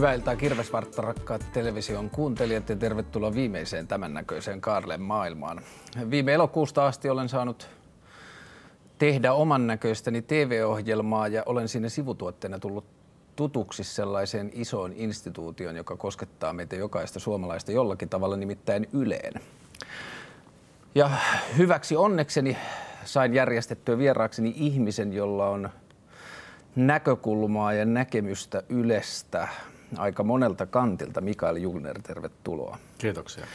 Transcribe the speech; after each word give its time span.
Hyvää 0.00 0.14
iltaa 0.14 0.36
Kirvesvartta, 0.36 1.02
rakkaat 1.02 1.52
television 1.52 2.10
kuuntelijat 2.10 2.68
ja 2.68 2.76
tervetuloa 2.76 3.34
viimeiseen 3.34 3.86
tämän 3.86 4.14
näköiseen 4.14 4.60
Kaarlen 4.60 5.02
maailmaan. 5.02 5.60
Viime 6.10 6.34
elokuusta 6.34 6.86
asti 6.86 7.10
olen 7.10 7.28
saanut 7.28 7.68
tehdä 8.98 9.32
oman 9.32 9.66
näköistäni 9.66 10.22
TV-ohjelmaa 10.22 11.28
ja 11.28 11.42
olen 11.46 11.68
siinä 11.68 11.88
sivutuotteena 11.88 12.58
tullut 12.58 12.84
tutuksi 13.36 13.84
sellaiseen 13.84 14.50
isoon 14.54 14.92
instituutioon, 14.92 15.76
joka 15.76 15.96
koskettaa 15.96 16.52
meitä 16.52 16.76
jokaista 16.76 17.20
suomalaista 17.20 17.72
jollakin 17.72 18.08
tavalla, 18.08 18.36
nimittäin 18.36 18.88
Yleen. 18.92 19.32
Ja 20.94 21.10
hyväksi 21.56 21.96
onnekseni 21.96 22.56
sain 23.04 23.34
järjestettyä 23.34 23.98
vieraakseni 23.98 24.52
ihmisen, 24.56 25.12
jolla 25.12 25.48
on 25.48 25.70
näkökulmaa 26.76 27.72
ja 27.72 27.84
näkemystä 27.84 28.62
Ylestä 28.68 29.48
aika 29.96 30.22
monelta 30.22 30.66
kantilta. 30.66 31.20
Mikael 31.20 31.56
Jugner, 31.56 32.02
tervetuloa. 32.02 32.78
Kiitoksia. 32.98 33.46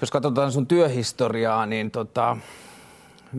Jos 0.00 0.10
katsotaan 0.10 0.52
sun 0.52 0.66
työhistoriaa, 0.66 1.66
niin 1.66 1.90
tota, 1.90 2.36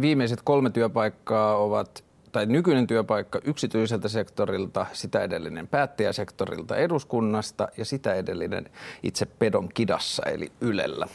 viimeiset 0.02 0.40
kolme 0.44 0.70
työpaikkaa 0.70 1.58
ovat 1.58 2.04
tai 2.32 2.46
nykyinen 2.46 2.88
työpaikka 2.88 3.40
yksityiseltä 3.44 4.08
sektorilta, 4.08 4.86
sitä 4.94 5.22
edellinen 5.22 5.68
päättäjäsektorilta 5.68 6.76
eduskunnasta 6.76 7.68
ja 7.78 7.86
sitä 7.86 8.14
edellinen 8.14 8.70
itse 9.04 9.26
pedon 9.26 9.70
kidassa 9.70 10.24
eli 10.24 10.52
Ylellä. 10.62 11.08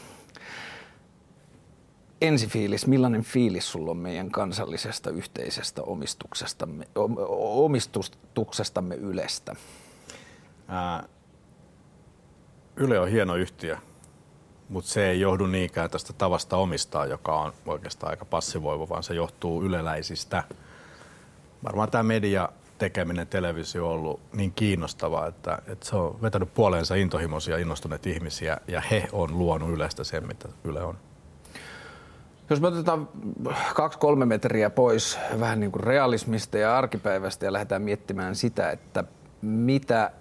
Ensi 2.21 2.47
fiilis, 2.47 2.87
millainen 2.87 3.23
fiilis 3.23 3.71
sulla 3.71 3.91
on 3.91 3.97
meidän 3.97 4.31
kansallisesta 4.31 5.09
yhteisestä 5.09 5.81
omistuksestamme, 5.81 6.87
omistuksestamme 7.29 8.95
Ylestä? 8.95 9.55
Ää, 10.73 11.03
Yle 12.75 12.99
on 12.99 13.07
hieno 13.07 13.35
yhtiö, 13.35 13.77
mutta 14.69 14.89
se 14.89 15.09
ei 15.09 15.19
johdu 15.19 15.45
niinkään 15.45 15.89
tästä 15.89 16.13
tavasta 16.13 16.57
omistaa, 16.57 17.05
joka 17.05 17.39
on 17.39 17.53
oikeastaan 17.65 18.09
aika 18.09 18.25
passivoiva, 18.25 18.89
vaan 18.89 19.03
se 19.03 19.13
johtuu 19.13 19.63
yleläisistä. 19.63 20.43
Varmaan 21.63 21.91
tämä 21.91 22.03
media 22.03 22.49
tekeminen 22.77 23.27
televisio 23.27 23.87
on 23.87 23.93
ollut 23.93 24.19
niin 24.33 24.51
kiinnostavaa, 24.51 25.27
että, 25.27 25.57
että 25.67 25.85
se 25.85 25.95
on 25.95 26.21
vetänyt 26.21 26.53
puoleensa 26.53 26.95
intohimoisia, 26.95 27.57
innostuneita 27.57 28.09
ihmisiä 28.09 28.57
ja 28.67 28.81
he 28.81 29.07
on 29.11 29.37
luonut 29.37 29.69
Ylestä 29.69 30.03
sen, 30.03 30.27
mitä 30.27 30.49
Yle 30.63 30.83
on. 30.83 30.97
Jos 32.49 32.61
me 32.61 32.67
otetaan 32.67 33.09
kaksi-kolme 33.75 34.25
metriä 34.25 34.69
pois 34.69 35.19
vähän 35.39 35.59
niin 35.59 35.71
kuin 35.71 35.83
realismista 35.83 36.57
ja 36.57 36.77
arkipäivästä 36.77 37.45
ja 37.45 37.53
lähdetään 37.53 37.81
miettimään 37.81 38.35
sitä, 38.35 38.71
että 38.71 39.03
mitä 39.41 40.11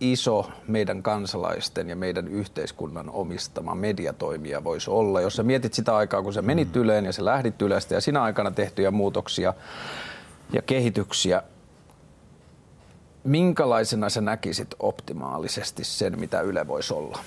iso 0.00 0.50
meidän 0.68 1.02
kansalaisten 1.02 1.88
ja 1.88 1.96
meidän 1.96 2.28
yhteiskunnan 2.28 3.10
omistama 3.10 3.74
mediatoimija 3.74 4.64
voisi 4.64 4.90
olla. 4.90 5.20
Jos 5.20 5.36
sä 5.36 5.42
mietit 5.42 5.74
sitä 5.74 5.96
aikaa, 5.96 6.22
kun 6.22 6.32
sä 6.32 6.42
menit 6.42 6.74
mm. 6.74 6.80
Yleen 6.80 7.04
ja 7.04 7.12
sä 7.12 7.24
lähdit 7.24 7.62
Ylestä 7.62 7.94
ja 7.94 8.00
sinä 8.00 8.22
aikana 8.22 8.50
tehtyjä 8.50 8.90
muutoksia 8.90 9.54
ja 10.52 10.62
kehityksiä, 10.62 11.42
minkälaisena 13.24 14.08
sä 14.08 14.20
näkisit 14.20 14.74
optimaalisesti 14.78 15.84
sen, 15.84 16.20
mitä 16.20 16.40
Yle 16.40 16.66
voisi 16.66 16.94
olla? 16.94 17.18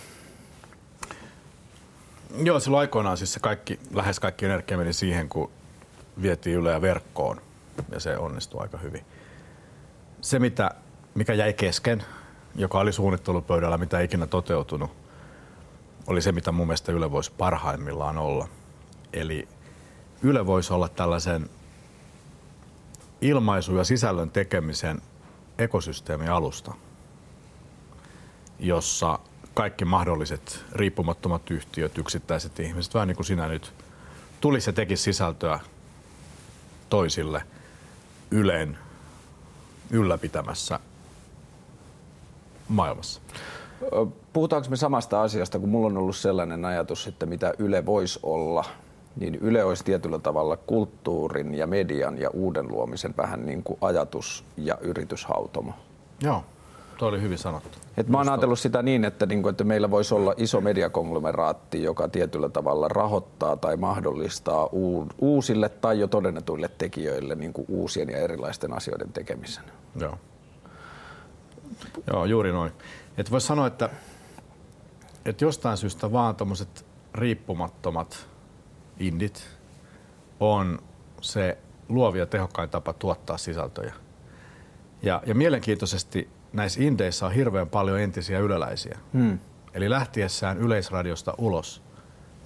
Joo, 2.43 2.59
silloin 2.59 2.81
aikoinaan 2.81 3.17
siis 3.17 3.33
se 3.33 3.39
kaikki, 3.39 3.79
lähes 3.93 4.19
kaikki 4.19 4.45
energia 4.45 4.77
meni 4.77 4.93
siihen, 4.93 5.29
kun 5.29 5.51
vietiin 6.21 6.57
Yleä 6.57 6.81
verkkoon 6.81 7.41
ja 7.91 7.99
se 7.99 8.17
onnistui 8.17 8.61
aika 8.61 8.77
hyvin. 8.77 9.05
Se, 10.21 10.39
mitä, 10.39 10.71
mikä 11.15 11.33
jäi 11.33 11.53
kesken, 11.53 12.03
joka 12.55 12.79
oli 12.79 12.93
suunnittelupöydällä, 12.93 13.77
mitä 13.77 13.99
ei 13.99 14.05
ikinä 14.05 14.27
toteutunut, 14.27 14.91
oli 16.07 16.21
se, 16.21 16.31
mitä 16.31 16.51
mun 16.51 16.67
mielestä 16.67 16.91
Yle 16.91 17.11
voisi 17.11 17.31
parhaimmillaan 17.37 18.17
olla. 18.17 18.47
Eli 19.13 19.47
Yle 20.21 20.45
voisi 20.45 20.73
olla 20.73 20.89
tällaisen 20.89 21.49
ilmaisu- 23.21 23.77
ja 23.77 23.83
sisällön 23.83 24.31
tekemisen 24.31 25.01
ekosysteemialusta, 25.57 26.73
jossa 28.59 29.19
kaikki 29.53 29.85
mahdolliset 29.85 30.65
riippumattomat 30.71 31.51
yhtiöt, 31.51 31.97
yksittäiset 31.97 32.59
ihmiset, 32.59 32.93
vähän 32.93 33.07
niin 33.07 33.15
kuin 33.15 33.25
sinä 33.25 33.47
nyt, 33.47 33.73
tulisi 34.41 34.69
ja 34.69 34.73
tekisi 34.73 35.03
sisältöä 35.03 35.59
toisille 36.89 37.43
Ylen 38.31 38.77
ylläpitämässä 39.89 40.79
maailmassa. 42.71 43.21
Puhutaanko 44.33 44.69
me 44.69 44.75
samasta 44.75 45.21
asiasta, 45.21 45.59
kun 45.59 45.69
mulla 45.69 45.87
on 45.87 45.97
ollut 45.97 46.15
sellainen 46.15 46.65
ajatus, 46.65 47.07
että 47.07 47.25
mitä 47.25 47.53
Yle 47.59 47.85
voisi 47.85 48.19
olla, 48.23 48.63
niin 49.15 49.35
Yle 49.35 49.63
olisi 49.63 49.83
tietyllä 49.83 50.19
tavalla 50.19 50.57
kulttuurin 50.57 51.55
ja 51.55 51.67
median 51.67 52.17
ja 52.17 52.29
uuden 52.29 52.67
luomisen 52.67 53.13
vähän 53.17 53.45
niin 53.45 53.63
kuin 53.63 53.77
ajatus- 53.81 54.45
ja 54.57 54.77
yrityshautomo. 54.81 55.73
Joo, 56.21 56.43
tuo 56.97 57.07
oli 57.07 57.21
hyvin 57.21 57.37
sanottu. 57.37 57.77
Et 57.97 58.07
mä 58.07 58.17
oon 58.17 58.29
ajatellut 58.29 58.59
sitä 58.59 58.81
niin, 58.81 59.05
että, 59.05 59.25
niin 59.25 59.41
kuin, 59.41 59.51
että 59.51 59.63
meillä 59.63 59.91
voisi 59.91 60.13
olla 60.13 60.33
iso 60.37 60.61
mediakonglomeraatti, 60.61 61.83
joka 61.83 62.07
tietyllä 62.07 62.49
tavalla 62.49 62.87
rahoittaa 62.87 63.57
tai 63.57 63.77
mahdollistaa 63.77 64.69
uusille 65.19 65.69
tai 65.69 65.99
jo 65.99 66.07
todennetuille 66.07 66.69
tekijöille 66.77 67.35
niin 67.35 67.53
kuin 67.53 67.65
uusien 67.69 68.09
ja 68.09 68.17
erilaisten 68.17 68.73
asioiden 68.73 69.13
tekemisen. 69.13 69.63
Joo. 69.99 70.17
Joo, 72.07 72.25
juuri 72.25 72.51
noin. 72.51 72.71
Et 73.17 73.31
voisi 73.31 73.47
sanoa, 73.47 73.67
että, 73.67 73.89
että 75.25 75.45
jostain 75.45 75.77
syystä 75.77 76.11
vaan 76.11 76.35
tuommoiset 76.35 76.85
riippumattomat 77.13 78.27
indit 78.99 79.49
on 80.39 80.79
se 81.21 81.57
luovia 81.89 82.25
tehokkain 82.25 82.69
tapa 82.69 82.93
tuottaa 82.93 83.37
sisältöjä. 83.37 83.93
Ja, 85.01 85.23
ja 85.25 85.35
mielenkiintoisesti 85.35 86.29
näissä 86.53 86.83
indeissä 86.83 87.25
on 87.25 87.31
hirveän 87.31 87.69
paljon 87.69 87.99
entisiä 87.99 88.39
yleläisiä. 88.39 88.99
Hmm. 89.13 89.39
Eli 89.73 89.89
lähtiessään 89.89 90.57
yleisradiosta 90.57 91.33
ulos 91.37 91.81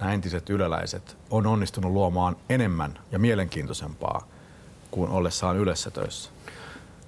nämä 0.00 0.12
entiset 0.12 0.50
yleläiset 0.50 1.16
on 1.30 1.46
onnistunut 1.46 1.92
luomaan 1.92 2.36
enemmän 2.48 2.98
ja 3.12 3.18
mielenkiintoisempaa 3.18 4.28
kuin 4.90 5.10
ollessaan 5.10 5.56
yleensä 5.56 5.90
töissä. 5.90 6.30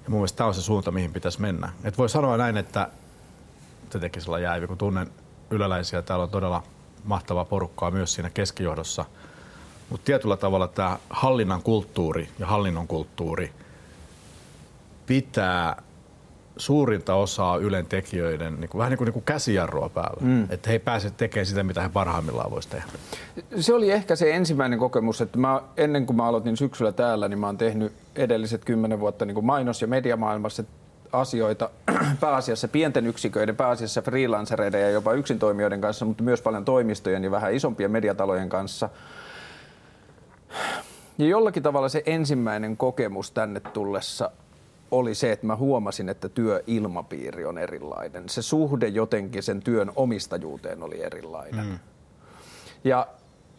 Ja 0.03 0.09
mun 0.09 0.19
mielestä 0.19 0.37
tämä 0.37 0.47
on 0.47 0.53
se 0.53 0.61
suunta, 0.61 0.91
mihin 0.91 1.13
pitäisi 1.13 1.41
mennä. 1.41 1.71
Et 1.83 1.97
voi 1.97 2.09
sanoa 2.09 2.37
näin, 2.37 2.57
että 2.57 2.89
se 3.89 3.99
teki 3.99 4.21
sillä 4.21 4.39
jäävi, 4.39 4.67
kun 4.67 4.77
tunnen 4.77 5.11
yläläisiä. 5.49 6.01
Täällä 6.01 6.23
on 6.23 6.29
todella 6.29 6.63
mahtavaa 7.03 7.45
porukkaa 7.45 7.91
myös 7.91 8.13
siinä 8.13 8.29
keskijohdossa. 8.29 9.05
Mutta 9.89 10.05
tietyllä 10.05 10.37
tavalla 10.37 10.67
tämä 10.67 10.97
hallinnan 11.09 11.61
kulttuuri 11.61 12.29
ja 12.39 12.47
hallinnon 12.47 12.87
kulttuuri 12.87 13.53
pitää 15.05 15.81
suurinta 16.59 17.15
osaa 17.15 17.57
Ylen 17.57 17.85
tekijöiden 17.85 18.59
niin 18.59 18.69
kuin, 18.69 18.79
vähän 18.79 18.89
niin 18.89 18.97
kuin, 18.97 19.05
niin 19.05 19.13
kuin 19.13 19.23
käsijarrua 19.23 19.89
päällä. 19.89 20.21
Mm. 20.21 20.43
Että 20.43 20.69
he 20.69 20.71
ei 20.71 20.79
pääse 20.79 21.11
tekemään 21.11 21.45
sitä, 21.45 21.63
mitä 21.63 21.81
he 21.81 21.89
parhaimmillaan 21.89 22.51
voisi 22.51 22.69
tehdä. 22.69 22.85
Se 23.59 23.73
oli 23.73 23.91
ehkä 23.91 24.15
se 24.15 24.35
ensimmäinen 24.35 24.79
kokemus, 24.79 25.21
että 25.21 25.37
mä, 25.37 25.61
ennen 25.77 26.05
kuin 26.05 26.17
mä 26.17 26.25
aloitin 26.25 26.57
syksyllä 26.57 26.91
täällä, 26.91 27.27
niin 27.27 27.39
mä 27.39 27.45
oon 27.45 27.57
tehnyt 27.57 27.93
edelliset 28.15 28.65
kymmenen 28.65 28.99
vuotta 28.99 29.25
niin 29.25 29.35
kuin 29.35 29.45
mainos- 29.45 29.81
ja 29.81 29.87
mediamaailmassa 29.87 30.63
asioita 31.11 31.69
pääasiassa 32.19 32.67
pienten 32.67 33.07
yksiköiden, 33.07 33.55
pääasiassa 33.55 34.01
freelancereiden 34.01 34.81
ja 34.81 34.89
jopa 34.89 35.13
yksintoimijoiden 35.13 35.81
kanssa, 35.81 36.05
mutta 36.05 36.23
myös 36.23 36.41
paljon 36.41 36.65
toimistojen 36.65 37.23
ja 37.23 37.31
vähän 37.31 37.53
isompien 37.53 37.91
mediatalojen 37.91 38.49
kanssa. 38.49 38.89
Ja 41.17 41.25
jollakin 41.25 41.63
tavalla 41.63 41.89
se 41.89 42.03
ensimmäinen 42.05 42.77
kokemus 42.77 43.31
tänne 43.31 43.59
tullessa 43.59 44.31
oli 44.91 45.15
se, 45.15 45.31
että 45.31 45.47
mä 45.47 45.55
huomasin, 45.55 46.09
että 46.09 46.29
työilmapiiri 46.29 47.45
on 47.45 47.57
erilainen. 47.57 48.29
Se 48.29 48.41
suhde 48.41 48.87
jotenkin 48.87 49.43
sen 49.43 49.59
työn 49.61 49.91
omistajuuteen 49.95 50.83
oli 50.83 51.03
erilainen. 51.03 51.65
Mm. 51.65 51.79
Ja 52.83 53.07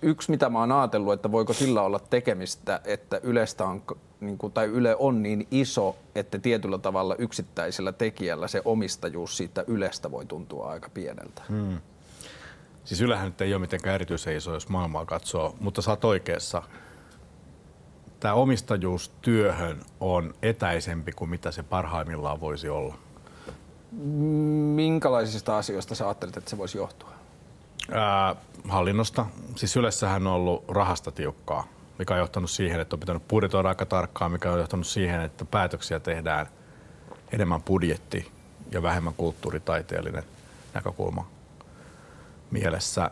yksi, 0.03 0.31
mitä 0.31 0.49
mä 0.49 0.61
oon 0.61 0.73
ajatellut, 0.73 1.13
että 1.13 1.33
voiko 1.33 1.53
sillä 1.53 1.83
olla 1.83 1.99
tekemistä, 1.99 2.81
että 2.85 3.21
Ylestä 3.23 3.65
on, 3.65 3.83
niin 4.21 4.39
kuin, 4.39 4.53
tai 4.53 4.67
Yle 4.67 4.97
on 4.99 5.23
niin 5.23 5.47
iso, 5.51 5.97
että 6.15 6.39
tietyllä 6.39 6.79
tavalla 6.79 7.15
yksittäisellä 7.19 7.93
tekijällä 7.93 8.49
se 8.49 8.63
omistajuus 8.65 9.37
siitä 9.37 9.65
Ylestä 9.67 10.11
voi 10.11 10.27
tuntua 10.27 10.71
aika 10.71 10.89
pieneltä. 10.89 11.43
Mm. 11.49 11.79
Siis 12.85 13.01
Ylehän 13.01 13.27
nyt 13.27 13.41
ei 13.41 13.55
ole 13.55 13.61
mitenkään 13.61 13.95
erityisen 13.95 14.37
iso, 14.37 14.55
jos 14.55 14.69
maailmaa 14.69 15.07
katsoo, 15.07 15.55
mutta 15.61 15.83
sä 15.83 15.91
oot 15.91 16.05
oikeassa 16.05 16.63
tämä 18.21 18.35
omistajuus 18.35 19.13
työhön 19.23 19.81
on 20.01 20.35
etäisempi 20.43 21.13
kuin 21.13 21.31
mitä 21.31 21.51
se 21.51 21.63
parhaimmillaan 21.63 22.41
voisi 22.41 22.69
olla? 22.69 22.95
Minkälaisista 24.75 25.59
asioista 25.59 25.95
sä 25.95 26.07
ajattelet, 26.07 26.37
että 26.37 26.51
se 26.51 26.59
voisi 26.59 26.79
johtua? 26.79 27.11
Ää, 27.93 28.37
hallinnosta. 28.69 29.27
Siis 29.57 29.77
ylessähän 29.77 30.27
on 30.27 30.33
ollut 30.33 30.65
rahasta 30.69 31.13
tiukkaa, 31.13 31.65
mikä 31.99 32.15
on 32.15 32.21
johtanut 32.21 32.51
siihen, 32.51 32.81
että 32.81 32.97
on 32.97 33.01
pitänyt 33.01 33.29
budjetoida 33.29 33.69
aika 33.69 33.87
tarkkaan, 33.87 34.33
mikä 34.33 34.53
on 34.53 34.59
johtanut 34.59 34.87
siihen, 34.87 35.21
että 35.21 35.45
päätöksiä 35.45 36.01
tehdään 36.01 36.47
enemmän 37.33 37.63
budjetti 37.63 38.33
ja 38.73 38.83
vähemmän 38.83 39.15
kulttuuritaiteellinen 39.15 40.25
näkökulma 40.75 41.27
mielessä. 42.51 43.11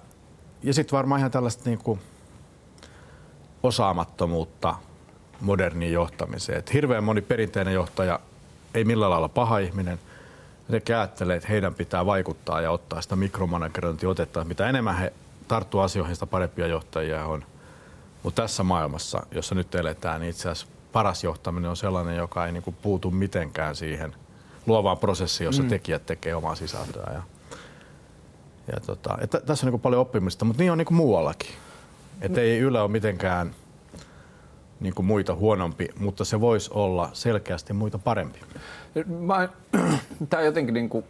Ja 0.63 0.75
sitten 0.75 0.97
varmaan 0.97 1.19
ihan 1.19 1.31
tällaista 1.31 1.63
niin 1.65 1.79
kuin 1.79 2.01
osaamattomuutta 3.63 4.75
moderniin 5.41 5.93
johtamiseen. 5.93 6.59
Et 6.59 6.73
hirveän 6.73 7.05
moni 7.05 7.23
perinteinen 7.23 7.75
johtaja 7.75 8.21
ei 8.75 8.85
millään 8.85 9.11
lailla 9.11 9.29
paha 9.29 9.59
ihminen. 9.59 9.99
Ne 10.69 10.83
ajattelee, 10.89 11.37
että 11.37 11.49
heidän 11.49 11.75
pitää 11.75 12.07
vaikuttaa 12.07 12.61
ja 12.61 12.71
ottaa 12.71 13.01
sitä 13.01 13.17
mikromanagerointiotetta. 13.17 14.45
Mitä 14.45 14.69
enemmän 14.69 14.99
he 14.99 15.13
tarttuu 15.49 15.81
asioihin, 15.81 16.17
sitä 16.17 16.27
parempia 16.27 16.67
johtajia 16.67 17.25
on. 17.25 17.45
Mutta 18.23 18.43
tässä 18.43 18.63
maailmassa, 18.63 19.27
jossa 19.31 19.55
nyt 19.55 19.75
eletään, 19.75 20.21
niin 20.21 20.31
itse 20.31 20.49
asiassa 20.49 20.67
paras 20.93 21.25
johtaminen 21.25 21.71
on 21.71 21.77
sellainen, 21.77 22.17
joka 22.17 22.47
ei 22.47 22.53
niinku 22.53 22.73
puutu 22.83 23.11
mitenkään 23.11 23.77
siihen 23.77 24.15
luovaan 24.67 24.99
prosessiin, 24.99 25.47
jossa 25.47 25.63
mm. 25.63 25.69
tekijät 25.69 26.07
tekee 26.07 26.35
omaa 26.35 26.55
sisältöä. 26.55 27.13
Ja, 27.15 27.23
ja 28.73 28.81
tota, 28.87 29.19
et 29.21 29.31
tässä 29.31 29.67
on 29.67 29.67
niinku 29.67 29.79
paljon 29.79 30.03
oppimista, 30.03 30.45
mutta 30.45 30.63
niin 30.63 30.73
on 30.73 30.79
niinku 30.79 30.95
muuallakin. 30.95 31.51
Et 32.21 32.33
mm. 32.33 32.39
ei 32.39 32.59
Yle 32.59 32.81
ole 32.81 32.91
mitenkään 32.91 33.55
niin 34.81 34.95
kuin 34.95 35.07
muita 35.07 35.35
huonompi, 35.35 35.89
mutta 35.99 36.25
se 36.25 36.41
voisi 36.41 36.71
olla 36.75 37.11
selkeästi 37.13 37.73
muita 37.73 37.99
parempi. 37.99 38.39
Tämä 40.31 40.43
jotenkin 40.51 40.75
niin 40.75 40.89
kuin 40.89 41.05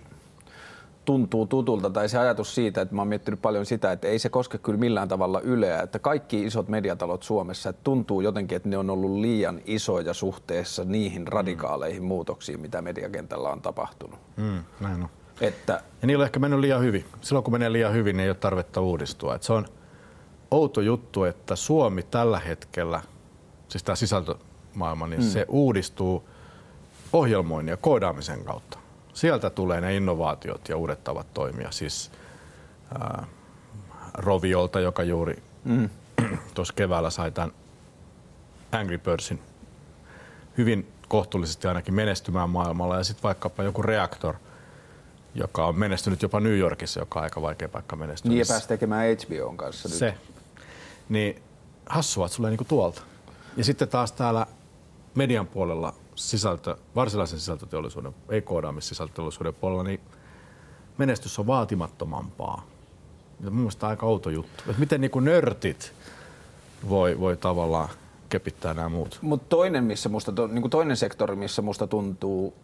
tuntuu 1.09 1.47
tutulta, 1.47 1.91
tai 1.91 2.09
se 2.09 2.19
ajatus 2.19 2.55
siitä, 2.55 2.81
että 2.81 2.95
mä 2.95 3.01
oon 3.01 3.09
miettinyt 3.09 3.43
paljon 3.43 3.67
sitä, 3.67 3.93
että 3.93 4.09
ei 4.09 4.19
se 4.19 4.29
koske 4.29 4.59
kyllä 4.59 4.79
millään 4.79 5.09
tavalla 5.09 5.41
Yleä, 5.41 5.83
että 5.83 5.99
kaikki 5.99 6.43
isot 6.43 6.69
mediatalot 6.69 7.23
Suomessa, 7.23 7.71
että 7.71 7.85
tuntuu 7.85 8.21
jotenkin, 8.21 8.57
että 8.57 8.69
ne 8.69 8.79
on 8.79 8.91
ollut 8.91 9.21
liian 9.21 9.61
isoja 9.65 10.15
suhteessa 10.15 10.85
niihin 10.85 11.29
radikaaleihin 11.29 12.03
mm. 12.03 12.07
muutoksiin, 12.09 12.61
mitä 12.61 12.83
mediakentällä 12.83 13.49
on 13.49 13.63
tapahtunut. 13.63 14.19
Mm, 14.37 14.65
näin 14.81 15.03
on. 15.03 15.09
Että, 15.41 15.83
ja 16.03 16.07
niillä 16.07 16.23
on 16.23 16.27
ehkä 16.27 16.41
mennyt 16.41 16.61
liian 16.61 16.83
hyvin. 16.83 17.05
Silloin 17.21 17.45
kun 17.45 17.53
menee 17.53 17.73
liian 17.73 17.95
hyvin, 17.95 18.17
niin 18.17 18.25
ei 18.25 18.31
ole 18.31 18.37
tarvetta 18.37 18.81
uudistua. 18.81 19.35
Että 19.35 19.47
se 19.47 19.53
on 19.53 19.67
outo 20.51 20.81
juttu, 20.81 21.25
että 21.25 21.57
Suomi 21.57 22.03
tällä 22.03 22.39
hetkellä, 22.39 23.03
siis 23.69 23.83
tämä 23.83 23.97
sisältömaailma, 23.97 25.07
niin 25.07 25.23
mm. 25.23 25.29
se 25.29 25.47
uudistuu 25.49 26.29
ohjelmoinnin 27.13 27.71
ja 27.71 27.77
koodaamisen 27.77 28.45
kautta 28.45 28.79
sieltä 29.19 29.51
tulee 29.51 29.81
ne 29.81 29.97
innovaatiot 29.97 30.69
ja 30.69 30.77
uudet 30.77 31.05
tavat 31.05 31.35
toimia. 31.35 31.71
Siis 31.71 32.11
ää, 32.99 33.27
Roviolta, 34.15 34.81
joka 34.81 35.03
juuri 35.03 35.43
mm. 35.65 35.91
tuossa 36.55 36.75
keväällä 36.75 37.11
sai 37.11 37.31
tämän 37.31 37.53
Angry 38.73 38.99
Birdsin 38.99 39.41
hyvin 40.59 40.93
kohtuullisesti 41.09 41.69
ainakin 41.69 41.95
menestymään 41.95 42.51
maailmalla. 42.51 42.97
Ja 42.97 43.05
sitten 43.05 43.23
vaikkapa 43.23 43.63
joku 43.63 43.83
Reactor, 43.83 44.35
joka 45.35 45.67
on 45.67 45.79
menestynyt 45.79 46.23
jopa 46.23 46.41
New 46.41 46.59
Yorkissa, 46.59 47.01
joka 47.01 47.21
on 47.21 47.25
aika 47.25 47.43
vaikea 47.43 47.69
paikka 47.69 47.97
menestyä. 47.97 48.29
Niin 48.29 48.39
ja 48.39 48.45
pääsi 48.49 48.69
tekemään 48.69 49.17
HBOn 49.17 49.57
kanssa 49.57 49.89
Se. 49.89 50.15
Niin 51.09 51.43
hassua, 51.87 52.27
että 52.27 52.37
sulle 52.37 52.51
niinku 52.51 52.65
tuolta. 52.65 53.03
Ja 53.57 53.65
sitten 53.65 53.89
taas 53.89 54.13
täällä 54.13 54.47
median 55.15 55.47
puolella 55.47 55.95
sisältö, 56.15 56.77
varsinaisen 56.97 57.39
sisältöteollisuuden, 57.39 58.15
ei 58.29 58.43
koodaamissisältöteollisuuden 58.43 59.55
puolella, 59.55 59.83
niin 59.83 60.01
menestys 60.99 61.39
on 61.39 61.47
vaatimattomampaa. 61.47 62.67
Ja 63.41 63.51
mun 63.51 63.61
mielestä 63.61 63.87
aika 63.87 64.07
outo 64.07 64.31
juttu. 64.31 64.65
Että 64.67 64.81
miten 64.81 65.01
niin 65.01 65.11
kuin 65.11 65.25
nörtit 65.25 65.93
voi, 66.89 67.21
voi 67.21 67.37
tavallaan 67.37 67.89
kepittää 68.29 68.75
nämä 68.75 68.89
muut. 68.89 69.19
Mutta 69.23 69.47
toinen, 69.49 69.85
missä 69.85 70.09
musta, 70.09 70.33
niin 70.49 70.71
toinen 70.71 70.97
sektori, 70.97 71.37
missä 71.37 71.63
musta 71.63 71.87
tuntuu 71.87 72.55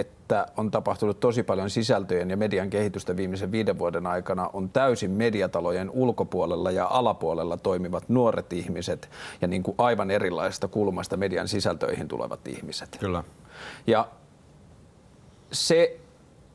että 0.00 0.46
on 0.56 0.70
tapahtunut 0.70 1.20
tosi 1.20 1.42
paljon 1.42 1.70
sisältöjen 1.70 2.30
ja 2.30 2.36
median 2.36 2.70
kehitystä 2.70 3.16
viimeisen 3.16 3.52
viiden 3.52 3.78
vuoden 3.78 4.06
aikana, 4.06 4.50
on 4.52 4.68
täysin 4.68 5.10
mediatalojen 5.10 5.90
ulkopuolella 5.90 6.70
ja 6.70 6.86
alapuolella 6.86 7.56
toimivat 7.56 8.08
nuoret 8.08 8.52
ihmiset 8.52 9.10
ja 9.40 9.48
niin 9.48 9.62
kuin 9.62 9.74
aivan 9.78 10.10
erilaisesta 10.10 10.68
kulmasta 10.68 11.16
median 11.16 11.48
sisältöihin 11.48 12.08
tulevat 12.08 12.48
ihmiset. 12.48 12.96
Kyllä. 13.00 13.24
Ja 13.86 14.08
se 15.52 16.00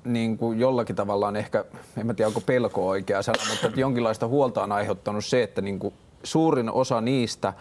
niin 0.03 0.37
kuin 0.37 0.59
jollakin 0.59 0.95
tavalla 0.95 1.27
on 1.27 1.35
ehkä, 1.35 1.65
en 1.97 2.07
mä 2.07 2.13
tiedä 2.13 2.27
onko 2.27 2.41
pelko 2.41 2.87
oikea 2.87 3.21
sana, 3.21 3.43
mutta 3.49 3.79
jonkinlaista 3.79 4.27
huolta 4.27 4.63
on 4.63 4.71
aiheuttanut 4.71 5.25
se, 5.25 5.43
että 5.43 5.61
niin 5.61 5.79
kuin 5.79 5.93
suurin 6.23 6.71
osa 6.71 7.01
niistä 7.01 7.53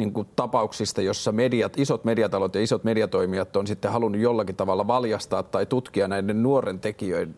niin 0.00 0.12
kuin 0.12 0.28
tapauksista, 0.36 1.02
jossa 1.02 1.32
mediat, 1.32 1.78
isot 1.78 2.04
mediatalot 2.04 2.54
ja 2.54 2.60
isot 2.60 2.84
mediatoimijat 2.84 3.56
on 3.56 3.66
sitten 3.66 3.92
halunnut 3.92 4.20
jollakin 4.20 4.56
tavalla 4.56 4.86
valjastaa 4.86 5.42
tai 5.42 5.66
tutkia 5.66 6.08
näiden 6.08 6.42
nuoren 6.42 6.80
tekijöiden, 6.80 7.36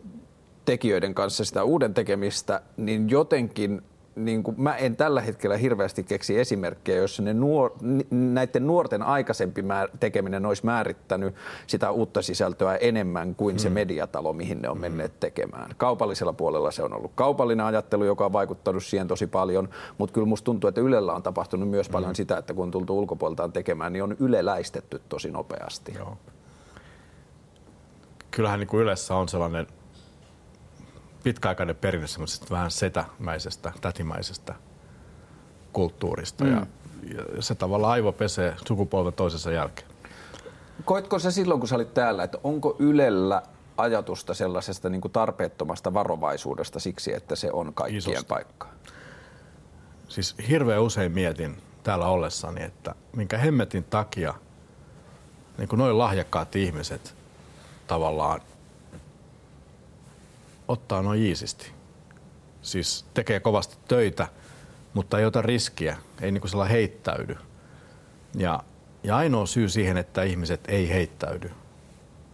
tekijöiden 0.65 1.13
kanssa 1.13 1.45
sitä 1.45 1.63
uuden 1.63 1.93
tekemistä, 1.93 2.61
niin 2.77 3.09
jotenkin 3.09 3.81
niin 4.15 4.43
kuin 4.43 4.61
mä 4.61 4.75
en 4.75 4.95
tällä 4.95 5.21
hetkellä 5.21 5.57
hirveästi 5.57 6.03
keksi 6.03 6.39
esimerkkejä, 6.39 7.01
jossa 7.01 7.23
ne 7.23 7.33
nuor, 7.33 7.71
näiden 8.11 8.67
nuorten 8.67 9.03
aikaisempi 9.03 9.61
määr, 9.61 9.89
tekeminen 9.99 10.45
olisi 10.45 10.65
määrittänyt 10.65 11.35
sitä 11.67 11.91
uutta 11.91 12.21
sisältöä 12.21 12.75
enemmän 12.75 13.35
kuin 13.35 13.55
mm. 13.55 13.59
se 13.59 13.69
mediatalo, 13.69 14.33
mihin 14.33 14.61
ne 14.61 14.69
on 14.69 14.77
mm. 14.77 14.81
menneet 14.81 15.19
tekemään. 15.19 15.71
Kaupallisella 15.77 16.33
puolella 16.33 16.71
se 16.71 16.83
on 16.83 16.93
ollut 16.93 17.11
kaupallinen 17.15 17.65
ajattelu, 17.65 18.03
joka 18.03 18.25
on 18.25 18.33
vaikuttanut 18.33 18.83
siihen 18.83 19.07
tosi 19.07 19.27
paljon, 19.27 19.69
mutta 19.97 20.13
kyllä 20.13 20.27
musta 20.27 20.45
tuntuu, 20.45 20.67
että 20.67 20.81
Ylellä 20.81 21.13
on 21.13 21.23
tapahtunut 21.23 21.69
myös 21.69 21.89
mm. 21.89 21.91
paljon 21.91 22.15
sitä, 22.15 22.37
että 22.37 22.53
kun 22.53 22.63
on 22.63 22.71
tultu 22.71 22.99
ulkopuoleltaan 22.99 23.51
tekemään, 23.51 23.93
niin 23.93 24.03
on 24.03 24.15
yleläistetty 24.19 25.01
tosi 25.09 25.31
nopeasti. 25.31 25.93
Joo. 25.97 26.17
Kyllähän 28.31 28.59
niin 28.59 28.67
kuin 28.67 28.81
Ylessä 28.81 29.15
on 29.15 29.29
sellainen 29.29 29.67
pitkäaikainen 31.23 31.75
perinne 31.75 32.07
semmoisesta 32.07 32.47
vähän 32.49 32.71
setämäisestä, 32.71 33.71
tätimäisestä 33.81 34.55
kulttuurista. 35.73 36.43
Mm. 36.43 36.51
Ja, 36.51 36.65
ja 37.35 37.41
se 37.41 37.55
tavallaan 37.55 37.93
aivo 37.93 38.11
pesee 38.11 38.55
sukupolven 38.67 39.13
toisessa 39.13 39.51
jälkeen. 39.51 39.87
Koitko 40.85 41.19
se 41.19 41.31
silloin, 41.31 41.59
kun 41.59 41.67
sä 41.67 41.75
olit 41.75 41.93
täällä, 41.93 42.23
että 42.23 42.37
onko 42.43 42.75
Ylellä 42.79 43.41
ajatusta 43.77 44.33
sellaisesta 44.33 44.89
niin 44.89 45.01
kuin 45.01 45.11
tarpeettomasta 45.11 45.93
varovaisuudesta 45.93 46.79
siksi, 46.79 47.13
että 47.13 47.35
se 47.35 47.51
on 47.51 47.73
kaikkien 47.73 47.97
Isosti. 47.97 48.25
paikka? 48.27 48.67
Siis 50.07 50.35
hirveän 50.49 50.81
usein 50.81 51.11
mietin 51.11 51.57
täällä 51.83 52.07
ollessani, 52.07 52.63
että 52.63 52.95
minkä 53.15 53.37
hemmetin 53.37 53.83
takia 53.83 54.33
niin 55.57 55.69
kuin 55.69 55.77
noin 55.77 55.97
lahjakkaat 55.97 56.55
ihmiset 56.55 57.15
tavallaan 57.87 58.41
ottaa 60.73 61.01
noin 61.01 61.21
iisisti. 61.21 61.71
Siis 62.61 63.05
tekee 63.13 63.39
kovasti 63.39 63.77
töitä, 63.87 64.27
mutta 64.93 65.19
ei 65.19 65.25
ota 65.25 65.41
riskiä, 65.41 65.97
ei 66.21 66.31
niin 66.31 66.41
kuin 66.41 66.67
heittäydy. 66.67 67.37
Ja, 68.35 68.59
ja 69.03 69.17
ainoa 69.17 69.45
syy 69.45 69.69
siihen, 69.69 69.97
että 69.97 70.23
ihmiset 70.23 70.61
ei 70.67 70.89
heittäydy, 70.89 71.51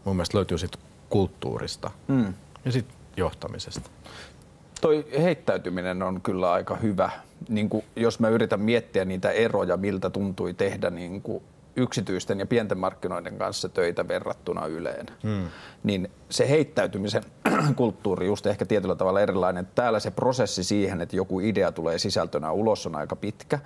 mun 0.05 0.15
mielestä 0.15 0.37
löytyy 0.37 0.57
sitten 0.57 0.81
kulttuurista 1.09 1.91
mm. 2.07 2.33
ja 2.65 2.71
sitten 2.71 2.95
johtamisesta. 3.17 3.89
Toi 4.81 5.05
heittäytyminen 5.21 6.03
on 6.03 6.21
kyllä 6.21 6.51
aika 6.51 6.75
hyvä. 6.75 7.11
Niin 7.49 7.69
kuin, 7.69 7.85
jos 7.95 8.19
mä 8.19 8.29
yritän 8.29 8.61
miettiä 8.61 9.05
niitä 9.05 9.31
eroja, 9.31 9.77
miltä 9.77 10.09
tuntui 10.09 10.53
tehdä 10.53 10.89
niin 10.89 11.21
kuin 11.21 11.43
yksityisten 11.75 12.39
ja 12.39 12.45
pienten 12.45 12.77
markkinoiden 12.77 13.37
kanssa 13.37 13.69
töitä 13.69 14.07
verrattuna 14.07 14.65
Yleen, 14.65 15.05
hmm. 15.23 15.47
niin 15.83 16.11
se 16.29 16.49
heittäytymisen 16.49 17.23
kulttuuri 17.75 18.27
just 18.27 18.45
ehkä 18.45 18.65
tietyllä 18.65 18.95
tavalla 18.95 19.21
erilainen. 19.21 19.67
Täällä 19.75 19.99
se 19.99 20.11
prosessi 20.11 20.63
siihen, 20.63 21.01
että 21.01 21.15
joku 21.15 21.39
idea 21.39 21.71
tulee 21.71 21.97
sisältönä 21.97 22.51
ulos 22.51 22.85
on 22.85 22.95
aika 22.95 23.15
pitkä, 23.15 23.59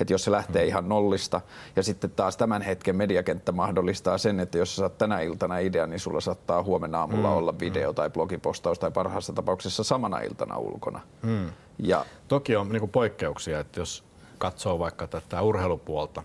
että 0.00 0.14
jos 0.14 0.24
se 0.24 0.30
lähtee 0.30 0.64
ihan 0.64 0.88
nollista 0.88 1.40
ja 1.76 1.82
sitten 1.82 2.10
taas 2.10 2.36
tämän 2.36 2.62
hetken 2.62 2.96
mediakenttä 2.96 3.52
mahdollistaa 3.52 4.18
sen, 4.18 4.40
että 4.40 4.58
jos 4.58 4.76
sä 4.76 4.80
saat 4.80 4.98
tänä 4.98 5.20
iltana 5.20 5.58
idea, 5.58 5.86
niin 5.86 6.00
sulla 6.00 6.20
saattaa 6.20 6.62
huomenna 6.62 6.98
aamulla 6.98 7.28
hmm. 7.28 7.36
olla 7.36 7.58
video 7.60 7.92
tai 7.92 8.10
blogipostaus 8.10 8.78
tai 8.78 8.90
parhaassa 8.90 9.32
tapauksessa 9.32 9.84
samana 9.84 10.18
iltana 10.18 10.58
ulkona. 10.58 11.00
Hmm. 11.22 11.50
Ja, 11.78 12.04
Toki 12.28 12.56
on 12.56 12.68
niin 12.68 12.88
poikkeuksia, 12.88 13.60
että 13.60 13.80
jos 13.80 14.04
katsoo 14.38 14.78
vaikka 14.78 15.06
tätä 15.06 15.42
urheilupuolta, 15.42 16.22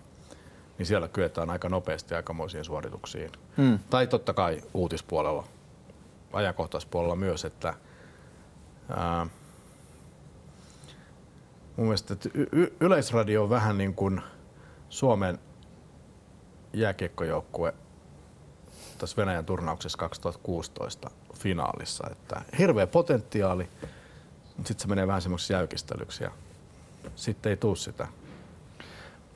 niin 0.78 0.86
siellä 0.86 1.08
kyetään 1.08 1.50
aika 1.50 1.68
nopeasti 1.68 2.14
aikamoisiin 2.14 2.64
suorituksiin. 2.64 3.32
Hmm. 3.56 3.78
Tai 3.90 4.06
totta 4.06 4.34
kai 4.34 4.62
uutispuolella, 4.74 5.44
ajankohtaispuolella 6.36 7.16
myös, 7.16 7.44
että 7.44 7.74
ää, 8.96 9.26
mun 11.76 11.86
mielestä 11.86 12.14
että 12.14 12.28
y- 12.34 12.76
Yleisradio 12.80 13.42
on 13.42 13.50
vähän 13.50 13.78
niin 13.78 13.94
kuin 13.94 14.22
Suomen 14.88 15.38
jääkiekkojoukkue 16.72 17.74
tässä 18.98 19.16
Venäjän 19.16 19.44
turnauksessa 19.44 19.98
2016 19.98 21.10
finaalissa, 21.34 22.08
että 22.10 22.42
hirveä 22.58 22.86
potentiaali, 22.86 23.68
mutta 24.56 24.68
sitten 24.68 24.82
se 24.82 24.88
menee 24.88 25.06
vähän 25.06 25.22
semmoiseksi 25.22 25.52
jäykistelyksi 25.52 26.24
ja 26.24 26.30
sitten 27.16 27.50
ei 27.50 27.56
tuu 27.56 27.76
sitä 27.76 28.08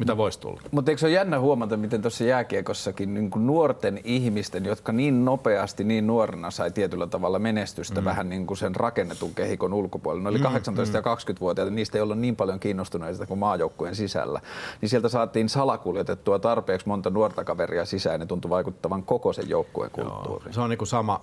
mitä 0.00 0.16
voisi 0.16 0.40
tulla. 0.40 0.60
Mutta 0.70 0.90
eikö 0.90 1.00
se 1.00 1.06
ole 1.06 1.12
jännä 1.12 1.40
huomata, 1.40 1.76
miten 1.76 2.02
tuossa 2.02 2.24
jääkiekossakin 2.24 3.14
niin 3.14 3.30
kuin 3.30 3.46
nuorten 3.46 4.00
ihmisten, 4.04 4.64
jotka 4.64 4.92
niin 4.92 5.24
nopeasti, 5.24 5.84
niin 5.84 6.06
nuorena 6.06 6.50
sai 6.50 6.70
tietyllä 6.70 7.06
tavalla 7.06 7.38
menestystä 7.38 8.00
mm. 8.00 8.04
vähän 8.04 8.28
niin 8.28 8.46
kuin 8.46 8.58
sen 8.58 8.76
rakennetun 8.76 9.34
kehikon 9.34 9.74
ulkopuolella. 9.74 10.22
Ne 10.22 10.28
oli 10.28 10.38
18 10.38 10.98
mm, 10.98 11.04
ja 11.04 11.14
20-vuotiaita, 11.14 11.74
niistä 11.74 11.98
ei 11.98 12.02
ollut 12.02 12.18
niin 12.18 12.36
paljon 12.36 12.60
kiinnostuneita 12.60 13.26
kuin 13.26 13.38
maajoukkueen 13.38 13.94
sisällä. 13.94 14.40
Niin 14.80 14.88
sieltä 14.88 15.08
saatiin 15.08 15.48
salakuljetettua 15.48 16.38
tarpeeksi 16.38 16.88
monta 16.88 17.10
nuorta 17.10 17.44
kaveria 17.44 17.84
sisään 17.84 18.14
ja 18.14 18.18
ne 18.18 18.26
tuntui 18.26 18.50
vaikuttavan 18.50 19.02
koko 19.02 19.32
sen 19.32 19.48
joukkueen 19.48 19.90
kulttuuriin. 19.90 20.46
Joo, 20.46 20.52
se 20.52 20.60
on 20.60 20.70
niin 20.70 20.78
kuin 20.78 20.88
sama. 20.88 21.22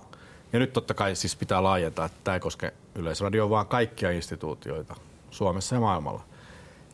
Ja 0.52 0.58
nyt 0.58 0.72
totta 0.72 0.94
kai 0.94 1.16
siis 1.16 1.36
pitää 1.36 1.62
laajentaa, 1.62 2.06
että 2.06 2.18
tämä 2.24 2.34
ei 2.34 2.40
koske 2.40 2.72
Yleisradio, 2.94 3.50
vaan 3.50 3.66
kaikkia 3.66 4.10
instituutioita 4.10 4.94
Suomessa 5.30 5.74
ja 5.74 5.80
maailmalla 5.80 6.27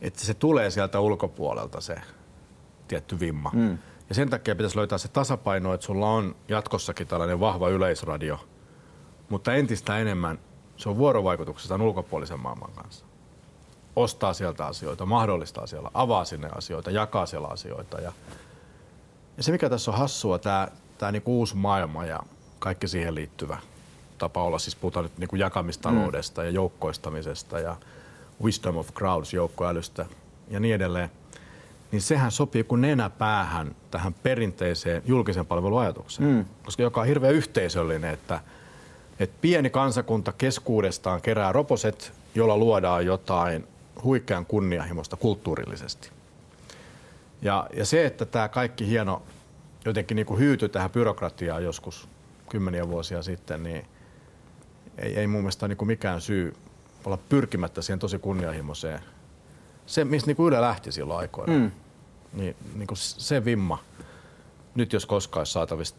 että 0.01 0.19
se 0.19 0.33
tulee 0.33 0.69
sieltä 0.69 0.99
ulkopuolelta 0.99 1.81
se 1.81 1.95
tietty 2.87 3.19
vimma. 3.19 3.51
Mm. 3.53 3.77
Ja 4.09 4.15
sen 4.15 4.29
takia 4.29 4.55
pitäisi 4.55 4.77
löytää 4.77 4.97
se 4.97 5.07
tasapaino, 5.07 5.73
että 5.73 5.85
sulla 5.85 6.09
on 6.09 6.35
jatkossakin 6.49 7.07
tällainen 7.07 7.39
vahva 7.39 7.69
yleisradio, 7.69 8.39
mutta 9.29 9.53
entistä 9.53 9.97
enemmän 9.97 10.39
se 10.77 10.89
on 10.89 10.97
vuorovaikutuksessa 10.97 11.75
ulkopuolisen 11.75 12.39
maailman 12.39 12.71
kanssa. 12.71 13.05
Ostaa 13.95 14.33
sieltä 14.33 14.65
asioita, 14.65 15.05
mahdollistaa 15.05 15.67
siellä, 15.67 15.91
avaa 15.93 16.25
sinne 16.25 16.49
asioita, 16.55 16.91
jakaa 16.91 17.25
siellä 17.25 17.47
asioita. 17.47 18.01
Ja, 18.01 18.13
ja 19.37 19.43
se 19.43 19.51
mikä 19.51 19.69
tässä 19.69 19.91
on 19.91 19.97
hassua, 19.97 20.39
tämä, 20.39 20.67
tämä 20.97 21.11
niinku 21.11 21.37
uusi 21.37 21.55
maailma 21.55 22.05
ja 22.05 22.19
kaikki 22.59 22.87
siihen 22.87 23.15
liittyvä 23.15 23.57
tapa 24.17 24.43
olla, 24.43 24.59
siis 24.59 24.75
puhutaan 24.75 25.03
nyt 25.03 25.17
niinku 25.17 25.35
jakamistaloudesta 25.35 26.41
mm. 26.41 26.45
ja 26.45 26.51
joukkoistamisesta 26.51 27.59
ja 27.59 27.75
wisdom 28.43 28.77
of 28.77 28.93
crowds, 28.93 29.33
joukkoälystä 29.33 30.05
ja 30.49 30.59
niin 30.59 30.75
edelleen, 30.75 31.09
niin 31.91 32.01
sehän 32.01 32.31
sopii 32.31 32.63
kuin 32.63 32.81
nenäpäähän 32.81 33.75
tähän 33.91 34.13
perinteiseen 34.13 35.01
julkisen 35.05 35.45
palvelun 35.45 35.81
ajatukseen. 35.81 36.29
Mm. 36.29 36.45
Koska 36.63 36.83
joka 36.83 37.01
on 37.01 37.07
hirveän 37.07 37.33
yhteisöllinen, 37.33 38.13
että, 38.13 38.39
että 39.19 39.37
pieni 39.41 39.69
kansakunta 39.69 40.31
keskuudestaan 40.31 41.21
kerää 41.21 41.51
roposet, 41.51 42.13
jolla 42.35 42.57
luodaan 42.57 43.05
jotain 43.05 43.67
huikean 44.03 44.45
kunnianhimoista 44.45 45.15
kulttuurillisesti. 45.15 46.09
Ja, 47.41 47.67
ja 47.77 47.85
se, 47.85 48.05
että 48.05 48.25
tämä 48.25 48.49
kaikki 48.49 48.87
hieno 48.87 49.21
jotenkin 49.85 50.15
niin 50.15 50.25
kuin 50.25 50.39
hyytyi 50.39 50.69
tähän 50.69 50.89
byrokratiaan 50.89 51.63
joskus 51.63 52.07
kymmeniä 52.49 52.87
vuosia 52.87 53.21
sitten, 53.21 53.63
niin 53.63 53.85
ei, 54.97 55.19
ei 55.19 55.27
mun 55.27 55.41
mielestä 55.41 55.67
niin 55.67 55.77
kuin 55.77 55.87
mikään 55.87 56.21
syy 56.21 56.53
olla 57.09 57.19
pyrkimättä 57.29 57.81
siihen 57.81 57.99
tosi 57.99 58.19
kunnianhimoiseen. 58.19 58.99
Se, 59.85 60.05
mistä 60.05 60.27
niin 60.27 60.47
Yle 60.47 60.61
lähti 60.61 60.91
silloin 60.91 61.19
aikoina, 61.19 61.53
mm. 61.53 61.71
niin, 62.33 62.55
niin 62.75 62.87
kuin 62.87 62.97
se 62.97 63.45
vimma, 63.45 63.77
nyt 64.75 64.93
jos 64.93 65.05
koskaan 65.05 65.39
olisi 65.39 65.51
saatavissa 65.51 65.95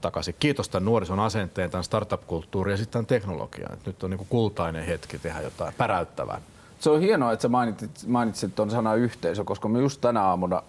takaisin. 0.00 0.34
Kiitos 0.40 0.68
tämän 0.68 0.84
nuorison 0.84 1.20
asenteen, 1.20 1.70
tämän 1.70 1.84
startup-kulttuurin 1.84 2.70
ja 2.70 2.76
sitten 2.76 2.92
tämän 2.92 3.06
teknologian. 3.06 3.78
Nyt 3.86 4.02
on 4.02 4.10
niin 4.10 4.18
kuin 4.18 4.28
kultainen 4.28 4.86
hetki 4.86 5.18
tehdä 5.18 5.40
jotain 5.40 5.74
päräyttävää. 5.78 6.40
Se 6.80 6.90
on 6.90 7.00
hienoa, 7.00 7.32
että 7.32 7.42
sä 7.42 7.48
mainitsit, 7.48 8.06
mainitsit 8.06 8.54
tuon 8.54 8.70
sana 8.70 8.94
yhteisö, 8.94 9.44
koska 9.44 9.68
me 9.68 9.78
just 9.78 10.00
tänä 10.00 10.22
aamuna 10.22 10.62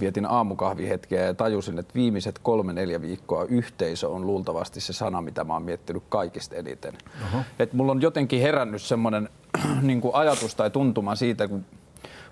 vietin 0.00 0.26
aamukahvihetkeä 0.26 1.24
ja 1.24 1.34
tajusin, 1.34 1.78
että 1.78 1.94
viimeiset 1.94 2.38
kolme 2.42 2.72
neljä 2.72 3.02
viikkoa 3.02 3.44
yhteisö 3.44 4.08
on 4.08 4.26
luultavasti 4.26 4.80
se 4.80 4.92
sana, 4.92 5.22
mitä 5.22 5.44
mä 5.44 5.52
oon 5.52 5.62
miettinyt 5.62 6.02
kaikista 6.08 6.56
eniten. 6.56 6.94
Et 7.58 7.72
mulla 7.72 7.92
on 7.92 8.02
jotenkin 8.02 8.42
herännyt 8.42 8.82
semmoinen 8.82 9.28
niin 9.82 10.00
ajatus 10.12 10.54
tai 10.54 10.70
tuntuma 10.70 11.14
siitä, 11.14 11.48
kun 11.48 11.64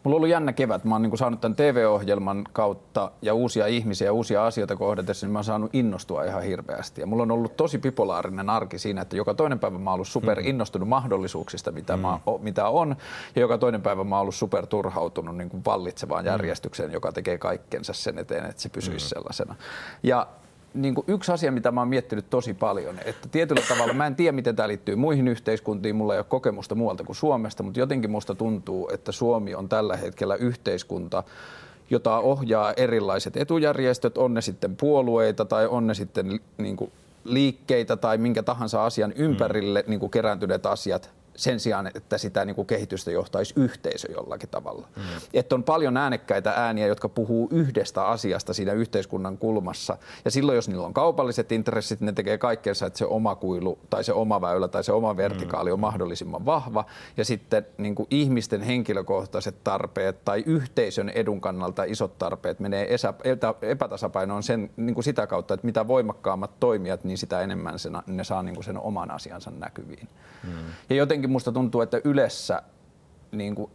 Mulla 0.04 0.14
on 0.14 0.18
ollut 0.18 0.28
jännä 0.28 0.52
kevät. 0.52 0.84
Mä 0.84 0.94
oon 0.94 1.02
niin 1.02 1.18
saanut 1.18 1.40
tämän 1.40 1.56
TV-ohjelman 1.56 2.44
kautta 2.52 3.10
ja 3.22 3.34
uusia 3.34 3.66
ihmisiä 3.66 4.06
ja 4.08 4.12
uusia 4.12 4.46
asioita 4.46 4.76
kohdatessa, 4.76 5.26
niin 5.26 5.32
mä 5.32 5.38
oon 5.38 5.44
saanut 5.44 5.74
innostua 5.74 6.24
ihan 6.24 6.42
hirveästi. 6.42 7.00
Ja 7.00 7.06
mulla 7.06 7.22
on 7.22 7.30
ollut 7.30 7.56
tosi 7.56 7.78
bipolaarinen 7.78 8.50
arki 8.50 8.78
siinä, 8.78 9.02
että 9.02 9.16
joka 9.16 9.34
toinen 9.34 9.58
päivä 9.58 9.78
mä 9.78 9.90
oon 9.90 9.94
ollut 9.94 10.08
super 10.08 10.40
mm. 10.40 10.46
innostunut 10.46 10.88
mahdollisuuksista, 10.88 11.72
mitä, 11.72 11.96
mm. 11.96 12.02
mä, 12.02 12.18
mitä 12.40 12.68
on, 12.68 12.96
ja 13.36 13.40
joka 13.40 13.58
toinen 13.58 13.82
päivä 13.82 14.04
mä 14.04 14.14
oon 14.14 14.22
ollut 14.22 14.34
super 14.34 14.66
turhautunut 14.66 15.36
niin 15.36 15.50
kuin 15.50 15.64
vallitsevaan 15.64 16.24
mm. 16.24 16.30
järjestykseen, 16.30 16.92
joka 16.92 17.12
tekee 17.12 17.38
kaikkensa 17.38 17.92
sen 17.92 18.18
eteen, 18.18 18.44
että 18.44 18.62
se 18.62 18.68
pysyisi 18.68 19.06
mm. 19.06 19.08
sellaisena. 19.08 19.54
Ja 20.02 20.26
niin 20.74 20.94
kuin 20.94 21.04
yksi 21.08 21.32
asia, 21.32 21.52
mitä 21.52 21.70
mä 21.70 21.80
oon 21.80 21.88
miettinyt 21.88 22.30
tosi 22.30 22.54
paljon, 22.54 22.98
että 23.04 23.28
tietyllä 23.28 23.62
tavalla, 23.68 23.92
mä 23.92 24.06
en 24.06 24.16
tiedä 24.16 24.32
miten 24.32 24.56
tämä 24.56 24.68
liittyy 24.68 24.96
muihin 24.96 25.28
yhteiskuntiin, 25.28 25.96
mulla 25.96 26.14
ei 26.14 26.18
ole 26.18 26.26
kokemusta 26.28 26.74
muualta 26.74 27.04
kuin 27.04 27.16
Suomesta, 27.16 27.62
mutta 27.62 27.80
jotenkin 27.80 28.10
musta 28.10 28.34
tuntuu, 28.34 28.90
että 28.92 29.12
Suomi 29.12 29.54
on 29.54 29.68
tällä 29.68 29.96
hetkellä 29.96 30.34
yhteiskunta, 30.34 31.24
jota 31.90 32.18
ohjaa 32.18 32.72
erilaiset 32.72 33.36
etujärjestöt, 33.36 34.18
on 34.18 34.34
ne 34.34 34.40
sitten 34.40 34.76
puolueita 34.76 35.44
tai 35.44 35.66
on 35.66 35.86
ne 35.86 35.94
sitten 35.94 36.40
niin 36.58 36.76
kuin 36.76 36.92
liikkeitä 37.24 37.96
tai 37.96 38.18
minkä 38.18 38.42
tahansa 38.42 38.84
asian 38.84 39.12
ympärille 39.16 39.82
mm. 39.82 39.90
niin 39.90 40.00
kuin 40.00 40.10
kerääntyneet 40.10 40.66
asiat, 40.66 41.10
sen 41.38 41.60
sijaan, 41.60 41.90
että 41.94 42.18
sitä 42.18 42.44
niin 42.44 42.54
kuin 42.54 42.66
kehitystä 42.66 43.10
johtaisi 43.10 43.54
yhteisö 43.56 44.12
jollakin 44.12 44.48
tavalla. 44.48 44.88
Mm. 44.96 45.02
Että 45.34 45.54
on 45.54 45.64
paljon 45.64 45.96
äänekkäitä 45.96 46.52
ääniä, 46.56 46.86
jotka 46.86 47.08
puhuu 47.08 47.48
yhdestä 47.52 48.04
asiasta 48.04 48.54
siinä 48.54 48.72
yhteiskunnan 48.72 49.38
kulmassa. 49.38 49.96
Ja 50.24 50.30
silloin, 50.30 50.56
jos 50.56 50.68
niillä 50.68 50.86
on 50.86 50.94
kaupalliset 50.94 51.52
intressit, 51.52 52.00
ne 52.00 52.12
tekee 52.12 52.38
kaikkeensa, 52.38 52.86
että 52.86 52.98
se 52.98 53.04
oma 53.04 53.34
kuilu 53.34 53.78
tai 53.90 54.04
se 54.04 54.12
oma 54.12 54.40
väylä 54.40 54.68
tai 54.68 54.84
se 54.84 54.92
oma 54.92 55.16
vertikaali 55.16 55.70
mm. 55.70 55.74
on 55.74 55.80
mahdollisimman 55.80 56.46
vahva. 56.46 56.84
Ja 57.16 57.24
sitten 57.24 57.66
niin 57.78 57.94
kuin 57.94 58.06
ihmisten 58.10 58.60
henkilökohtaiset 58.60 59.64
tarpeet 59.64 60.24
tai 60.24 60.42
yhteisön 60.46 61.08
edun 61.08 61.40
kannalta 61.40 61.84
isot 61.84 62.18
tarpeet 62.18 62.60
menee 62.60 62.88
epätasapainoon 63.62 64.42
sen, 64.42 64.70
niin 64.76 64.94
kuin 64.94 65.04
sitä 65.04 65.26
kautta, 65.26 65.54
että 65.54 65.66
mitä 65.66 65.88
voimakkaammat 65.88 66.60
toimijat, 66.60 67.04
niin 67.04 67.18
sitä 67.18 67.40
enemmän 67.40 67.78
sen, 67.78 67.92
ne 68.06 68.24
saa 68.24 68.42
niin 68.42 68.54
kuin 68.54 68.64
sen 68.64 68.78
oman 68.78 69.10
asiansa 69.10 69.50
näkyviin. 69.50 70.08
Mm. 70.44 70.50
Ja 70.90 70.96
jotenkin 70.96 71.27
jotenkin 71.28 71.32
musta 71.32 71.52
tuntuu, 71.52 71.80
että 71.80 72.00
Ylessä 72.04 72.62
niin 73.32 73.54
kuin, 73.54 73.70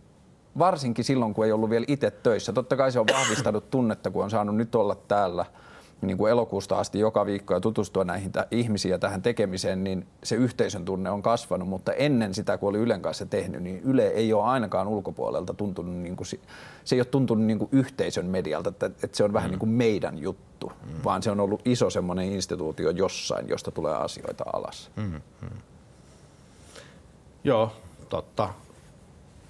varsinkin 0.58 1.06
silloin, 1.06 1.34
kun 1.34 1.46
ei 1.46 1.52
ollut 1.52 1.70
vielä 1.70 1.86
itse 1.88 2.12
töissä. 2.12 2.54
Totta 2.54 2.76
kai 2.76 2.92
se 2.92 3.00
on 3.00 3.08
vahvistanut 3.14 3.70
tunnetta, 3.70 4.12
kun 4.12 4.24
on 4.24 4.30
saanut 4.30 4.56
nyt 4.56 4.76
olla 4.76 4.96
täällä 4.96 5.46
niin 6.02 6.18
kuin 6.18 6.32
elokuusta 6.32 6.76
asti 6.76 7.00
joka 7.00 7.26
viikko 7.26 7.54
ja 7.54 7.60
tutustua 7.60 8.04
näihin 8.04 8.32
t- 8.32 8.52
ihmisiin 8.52 8.92
ja 8.92 9.00
tähän 9.00 9.22
tekemiseen, 9.22 9.84
niin 9.84 10.06
se 10.24 10.36
yhteisön 10.36 10.86
tunne 10.86 11.10
on 11.10 11.22
kasvanut, 11.22 11.68
mutta 11.68 11.94
ennen 11.94 12.34
sitä, 12.34 12.58
kun 12.58 12.70
oli 12.70 12.78
Ylen 12.78 13.02
kanssa 13.02 13.26
tehnyt, 13.26 13.64
niin 13.64 13.82
Yle 13.84 14.08
ei 14.08 14.34
ole 14.34 14.44
ainakaan 14.44 14.88
ulkopuolelta 14.88 15.54
tuntunut, 15.54 15.96
niin 15.96 16.16
kuin, 16.16 16.28
se 16.84 16.96
ei 16.96 17.00
ole 17.00 17.06
tuntunut 17.06 17.46
niin 17.46 17.60
kuin 17.60 17.70
yhteisön 17.72 18.26
medialta, 18.26 18.70
että, 18.70 18.86
että 18.86 19.18
se 19.18 19.24
on 19.24 19.34
vähän 19.34 19.50
mm. 19.50 19.52
niin 19.52 19.60
kuin 19.60 19.70
meidän 19.70 20.18
juttu, 20.18 20.72
mm. 20.86 21.04
vaan 21.04 21.24
se 21.24 21.32
on 21.32 21.40
ollut 21.40 21.62
iso 21.66 21.90
semmoinen 21.90 22.32
instituutio 22.32 22.90
jossain, 22.90 23.50
josta 23.50 23.72
tulee 23.72 23.96
asioita 23.96 24.44
alas. 24.54 24.92
Mm. 24.96 25.22
Mm. 25.42 25.50
Joo, 27.44 27.76
totta. 28.10 28.50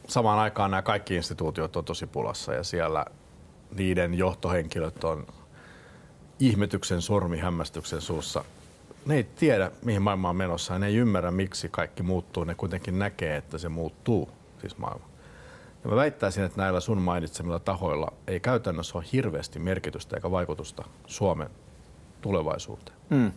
Samaan 0.07 0.39
aikaan 0.39 0.71
nämä 0.71 0.81
kaikki 0.81 1.15
instituutiot 1.15 1.75
on 1.75 1.85
tosi 1.85 2.07
pulassa 2.07 2.53
ja 2.53 2.63
siellä 2.63 3.05
niiden 3.75 4.13
johtohenkilöt 4.13 5.03
on 5.03 5.27
ihmetyksen 6.39 7.01
sormi 7.01 7.37
hämmästyksen 7.37 8.01
suussa. 8.01 8.45
Ne 9.05 9.15
ei 9.15 9.23
tiedä, 9.23 9.71
mihin 9.85 10.01
maailma 10.01 10.29
on 10.29 10.35
menossa 10.35 10.73
ja 10.73 10.79
ne 10.79 10.87
ei 10.87 10.95
ymmärrä, 10.95 11.31
miksi 11.31 11.69
kaikki 11.69 12.03
muuttuu. 12.03 12.43
Ne 12.43 12.55
kuitenkin 12.55 12.99
näkee, 12.99 13.37
että 13.37 13.57
se 13.57 13.69
muuttuu, 13.69 14.29
siis 14.61 14.77
maailma. 14.77 15.05
Ja 15.83 15.89
mä 15.89 15.95
väittäisin, 15.95 16.43
että 16.43 16.61
näillä 16.61 16.79
sun 16.79 17.01
mainitsemilla 17.01 17.59
tahoilla 17.59 18.13
ei 18.27 18.39
käytännössä 18.39 18.97
ole 18.97 19.05
hirveästi 19.13 19.59
merkitystä 19.59 20.15
eikä 20.15 20.31
vaikutusta 20.31 20.83
Suomen 21.07 21.49
tulevaisuuteen. 22.21 22.97
Mm. 23.09 23.31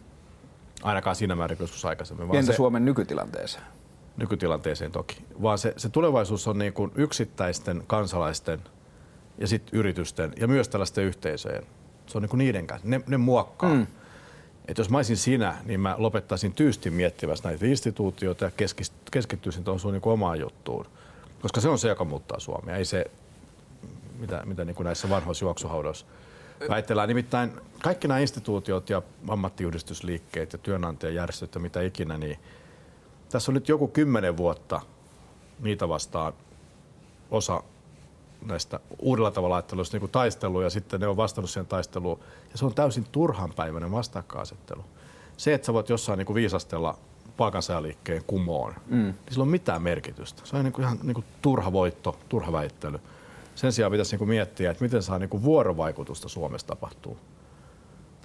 Ainakaan 0.82 1.16
siinä 1.16 1.34
määrin 1.34 1.58
joskus 1.60 1.84
aikaisemmin. 1.84 2.34
Entä 2.34 2.52
se... 2.52 2.56
Suomen 2.56 2.84
nykytilanteeseen? 2.84 3.64
Nykytilanteeseen 4.16 4.92
toki, 4.92 5.24
vaan 5.42 5.58
se, 5.58 5.74
se 5.76 5.88
tulevaisuus 5.88 6.48
on 6.48 6.58
niin 6.58 6.72
kuin 6.72 6.92
yksittäisten 6.94 7.82
kansalaisten 7.86 8.60
ja 9.38 9.46
sitten 9.46 9.78
yritysten 9.78 10.32
ja 10.36 10.48
myös 10.48 10.68
tällaisten 10.68 11.04
yhteisöjen. 11.04 11.66
Se 12.06 12.18
on 12.18 12.22
niin 12.22 12.30
kuin 12.30 12.38
niiden 12.38 12.66
kanssa. 12.66 12.88
Ne, 12.88 13.00
ne 13.06 13.16
muokkaa. 13.16 13.74
Mm. 13.74 13.86
Et 14.68 14.78
jos 14.78 14.90
mä 14.90 14.98
olisin 14.98 15.16
sinä, 15.16 15.54
niin 15.64 15.80
mä 15.80 15.94
lopettaisin 15.98 16.52
tyystin 16.52 16.92
miettivässä 16.92 17.48
näitä 17.48 17.66
instituutioita 17.66 18.44
ja 18.44 18.50
keskittyisin 19.10 19.64
tuohon 19.64 19.80
sun 19.80 19.92
niin 19.92 20.02
omaan 20.04 20.40
juttuun. 20.40 20.86
Koska 21.42 21.60
se 21.60 21.68
on 21.68 21.78
se, 21.78 21.88
joka 21.88 22.04
muuttaa 22.04 22.40
Suomea. 22.40 22.76
Ei 22.76 22.84
se, 22.84 23.04
mitä, 24.18 24.42
mitä 24.44 24.64
niin 24.64 24.74
kuin 24.74 24.84
näissä 24.84 25.08
vanhoissa 25.08 25.44
juoksuhaudoissa 25.44 26.06
väitellään. 26.68 27.08
Nimittäin 27.08 27.52
kaikki 27.82 28.08
nämä 28.08 28.20
instituutiot 28.20 28.90
ja 28.90 29.02
ammattiyhdistysliikkeet 29.28 30.52
ja 30.52 30.58
työnantajajärjestöt 30.58 31.54
ja 31.54 31.60
mitä 31.60 31.82
ikinä, 31.82 32.18
niin– 32.18 32.38
tässä 33.28 33.50
on 33.50 33.54
nyt 33.54 33.68
joku 33.68 33.88
kymmenen 33.88 34.36
vuotta 34.36 34.80
niitä 35.60 35.88
vastaan 35.88 36.32
osa 37.30 37.62
näistä 38.46 38.80
uudella 38.98 39.30
tavalla 39.30 39.56
ajatteluista 39.56 39.98
niin 39.98 40.10
taistelu 40.10 40.60
ja 40.60 40.70
sitten 40.70 41.00
ne 41.00 41.06
on 41.06 41.16
vastannut 41.16 41.50
siihen 41.50 41.66
taisteluun. 41.66 42.20
Ja 42.52 42.58
se 42.58 42.66
on 42.66 42.74
täysin 42.74 43.06
turhanpäiväinen 43.12 43.92
vastakkainasettelu. 43.92 44.84
Se, 45.36 45.54
että 45.54 45.66
sä 45.66 45.72
voit 45.72 45.88
jossain 45.88 46.18
niin 46.18 46.26
kuin 46.26 46.34
viisastella 46.34 46.98
palkansaajaliikkeen 47.36 48.24
kumoon, 48.26 48.74
mm. 48.86 48.96
niin 48.96 49.14
sillä 49.30 49.42
on 49.42 49.48
mitään 49.48 49.82
merkitystä. 49.82 50.42
Se 50.44 50.56
on 50.56 50.64
niin 50.64 50.72
kuin 50.72 50.84
ihan 50.84 50.98
niin 51.02 51.14
kuin 51.14 51.24
turha 51.42 51.72
voitto, 51.72 52.18
turha 52.28 52.52
väittely. 52.52 52.98
Sen 53.54 53.72
sijaan 53.72 53.92
pitäisi 53.92 54.12
niin 54.12 54.18
kuin 54.18 54.28
miettiä, 54.28 54.70
että 54.70 54.84
miten 54.84 55.02
saa 55.02 55.18
niin 55.18 55.28
kuin 55.28 55.42
vuorovaikutusta 55.42 56.28
Suomessa 56.28 56.66
tapahtuu. 56.66 57.18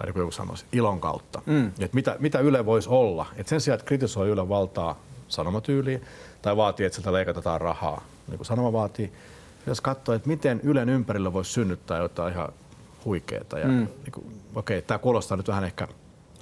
Tai 0.01 0.05
niin 0.05 0.13
kuin 0.13 0.21
joku 0.21 0.31
sanoisi, 0.31 0.65
ilon 0.71 0.99
kautta. 0.99 1.41
Mm. 1.45 1.67
Että 1.67 1.95
mitä, 1.95 2.15
mitä 2.19 2.39
Yle 2.39 2.65
voisi 2.65 2.89
olla. 2.89 3.25
Et 3.35 3.47
sen 3.47 3.61
sijaan, 3.61 3.75
että 3.79 3.87
kritisoi 3.87 4.29
Yle 4.29 4.49
valtaa 4.49 4.99
sanomatyyliin 5.27 6.01
tai 6.41 6.57
vaatii, 6.57 6.85
että 6.85 6.95
sieltä 6.95 7.13
leikataan 7.13 7.61
rahaa, 7.61 8.03
niin 8.27 8.37
kuin 8.37 8.45
sanoma 8.45 8.73
vaatii, 8.73 9.11
pitäisi 9.59 9.81
katsoa, 9.81 10.15
että 10.15 10.27
miten 10.27 10.61
Ylen 10.63 10.89
ympärillä 10.89 11.33
voisi 11.33 11.51
synnyttää 11.51 11.97
jotain 11.97 12.33
ihan 12.33 12.49
huikeeta. 13.05 13.59
Ja, 13.59 13.67
mm. 13.67 13.73
niin 13.73 14.11
kuin, 14.11 14.25
okei, 14.55 14.81
tämä 14.81 14.97
kuulostaa 14.97 15.37
nyt 15.37 15.47
vähän 15.47 15.63
ehkä 15.63 15.87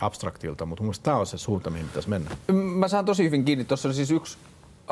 abstraktilta, 0.01 0.66
mutta 0.66 0.84
mun 0.84 0.94
tämä 1.04 1.18
on 1.18 1.28
se 1.28 1.38
suunta, 1.38 1.70
mihin 1.70 1.88
pitäisi 1.88 2.10
mennä. 2.10 2.32
Mä 2.54 2.88
saan 2.88 3.06
tosi 3.06 3.24
hyvin 3.24 3.46
kiinni. 3.46 3.66
Tuossa 3.66 3.88
on 3.88 3.94
siis 3.94 4.12
yksi 4.12 4.38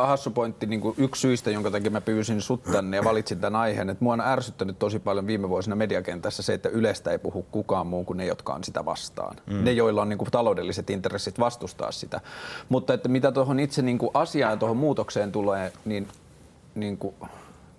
hassu 0.06 0.32
pointti, 0.32 0.66
niin 0.66 0.82
kuin 0.82 0.96
yksi 0.98 1.22
syistä, 1.22 1.52
jonka 1.52 1.72
takia 1.72 1.92
mä 1.92 2.02
pyysin 2.02 2.42
sut 2.42 2.64
tänne 2.64 2.98
ja 2.98 3.04
valitsin 3.04 3.40
tämän 3.40 3.62
aiheen, 3.62 3.90
että 3.90 4.04
mua 4.04 4.14
on 4.14 4.22
ärsyttänyt 4.22 4.80
tosi 4.80 5.00
paljon 5.00 5.28
viime 5.28 5.50
vuosina 5.50 5.76
mediakentässä 5.76 6.44
se, 6.44 6.54
että 6.54 6.70
Ylestä 6.70 7.12
ei 7.12 7.20
puhu 7.20 7.46
kukaan 7.52 7.88
muu 7.88 8.04
kuin 8.04 8.18
ne, 8.18 8.26
jotka 8.26 8.54
on 8.54 8.64
sitä 8.64 8.86
vastaan. 8.86 9.36
Mm. 9.46 9.64
Ne, 9.64 9.72
joilla 9.72 10.02
on 10.02 10.10
niin 10.10 10.18
kuin 10.18 10.32
taloudelliset 10.32 10.90
intressit 10.90 11.40
vastustaa 11.40 11.92
sitä. 11.92 12.22
Mutta 12.70 12.94
että 12.94 13.10
mitä 13.10 13.32
tuohon 13.32 13.60
itse 13.60 13.82
niin 13.82 13.98
kuin 13.98 14.12
asiaan 14.14 14.54
ja 14.54 14.58
tuohon 14.58 14.78
muutokseen 14.78 15.32
tulee, 15.32 15.74
niin, 15.86 16.08
niin 16.76 16.98
kuin, 16.98 17.16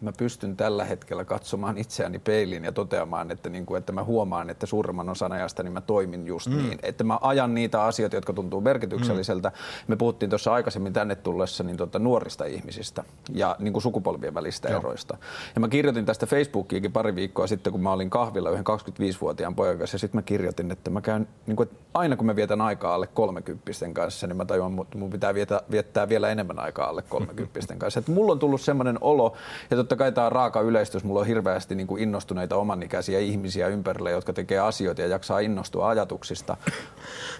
mä 0.01 0.13
pystyn 0.19 0.57
tällä 0.57 0.85
hetkellä 0.85 1.25
katsomaan 1.25 1.79
itseäni 1.79 2.19
peiliin 2.19 2.65
ja 2.65 2.73
toteamaan, 2.73 3.31
että, 3.31 3.51
niin 3.51 3.67
kuin, 3.67 3.79
että 3.79 3.93
mä 3.93 4.05
huomaan, 4.05 4.51
että 4.51 4.67
suurimman 4.67 5.09
osan 5.09 5.33
ajasta 5.33 5.63
niin 5.63 5.73
mä 5.73 5.81
toimin 5.81 6.27
just 6.27 6.47
mm. 6.47 6.57
niin. 6.57 6.79
Että 6.83 7.05
mä 7.05 7.19
ajan 7.21 7.55
niitä 7.55 7.83
asioita, 7.83 8.17
jotka 8.17 8.33
tuntuu 8.33 8.61
merkitykselliseltä. 8.61 9.49
Mm. 9.49 9.55
Me 9.89 9.97
puhuttiin 9.97 10.31
tuossa 10.31 10.53
aikaisemmin 10.53 10.93
tänne 10.93 11.15
tullessa 11.15 11.65
niin 11.65 11.77
tuota, 11.77 11.99
nuorista 11.99 12.45
ihmisistä 12.45 13.05
ja 13.33 13.57
niin 13.59 13.73
kuin 13.73 13.83
sukupolvien 13.83 14.35
välistä 14.35 14.69
Joo. 14.69 14.81
eroista. 14.81 15.17
Ja 15.55 15.61
mä 15.61 15.69
kirjoitin 15.69 16.07
tästä 16.07 16.27
Facebookiinkin 16.27 16.93
pari 16.93 17.15
viikkoa 17.15 17.47
sitten, 17.47 17.73
kun 17.73 17.83
mä 17.83 17.93
olin 17.93 18.11
kahvilla 18.11 18.51
yhden 18.51 18.65
25-vuotiaan 18.67 19.55
pojan 19.55 19.79
kanssa 19.79 19.95
ja 19.95 19.99
sitten 19.99 20.19
mä 20.19 20.23
kirjoitin, 20.23 20.71
että 20.71 20.91
mä 20.91 21.01
käyn, 21.01 21.29
niin 21.47 21.57
kuin, 21.57 21.69
että 21.69 21.79
aina 21.95 22.17
kun 22.17 22.27
mä 22.27 22.37
vietän 22.37 22.61
aikaa 22.61 22.95
alle 22.95 23.07
30 23.07 23.63
kanssa, 23.93 24.27
niin 24.27 24.37
mä 24.37 24.45
tajuan, 24.45 24.81
että 24.83 24.99
mun 24.99 25.11
pitää 25.11 25.35
viettää, 25.35 25.61
viettää 25.71 26.09
vielä 26.09 26.29
enemmän 26.29 26.59
aikaa 26.59 26.89
alle 26.89 27.03
30 27.03 27.75
kanssa. 27.79 28.01
Että 28.01 28.13
mulla 28.13 28.33
on 28.33 28.39
tullut 28.39 28.61
semmoinen 28.61 28.99
olo, 29.01 29.37
ja 29.71 29.77
totta 29.89 30.05
kai 30.05 30.13
tämä 30.13 30.27
on 30.27 30.33
raaka 30.33 30.61
yleistys. 30.61 31.05
Mulla 31.05 31.21
on 31.21 31.27
hirveästi 31.27 31.75
niin 31.75 31.87
kuin 31.87 32.03
innostuneita 32.03 32.57
omanikäisiä 32.57 33.19
ihmisiä 33.19 33.69
ympärillä, 33.69 34.11
jotka 34.11 34.33
tekee 34.33 34.59
asioita 34.59 35.03
ja 35.03 35.09
jaksaa 35.09 35.39
innostua 35.39 35.89
ajatuksista. 35.89 36.57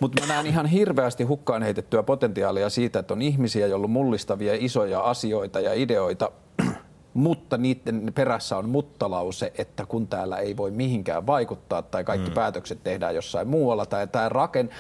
Mutta 0.01 0.23
mä 0.23 0.35
näen 0.35 0.47
ihan 0.47 0.67
hirveästi 0.67 1.25
hukkaan 1.25 1.63
heitettyä 1.63 2.03
potentiaalia 2.03 2.71
siitä, 2.71 2.99
että 2.99 3.15
on 3.15 3.23
ihmisiä, 3.23 3.67
joilla 3.67 3.85
on 3.85 3.91
mullistavia 3.91 4.55
isoja 4.59 5.01
asioita 5.01 5.61
ja 5.61 5.75
ideoita, 5.75 6.31
mutta 7.15 7.59
niiden 7.59 8.13
perässä 8.15 8.57
on 8.57 8.69
muttalause, 8.69 9.53
että 9.59 9.87
kun 9.87 10.07
täällä 10.07 10.37
ei 10.37 10.57
voi 10.57 10.71
mihinkään 10.71 11.27
vaikuttaa 11.27 11.83
tai 11.83 12.05
kaikki 12.05 12.29
mm. 12.31 12.35
päätökset 12.35 12.85
tehdään 12.85 13.15
jossain 13.15 13.49
muualla 13.49 13.87
tai 13.87 14.07
tämä 14.07 14.29
raken, 14.29 14.71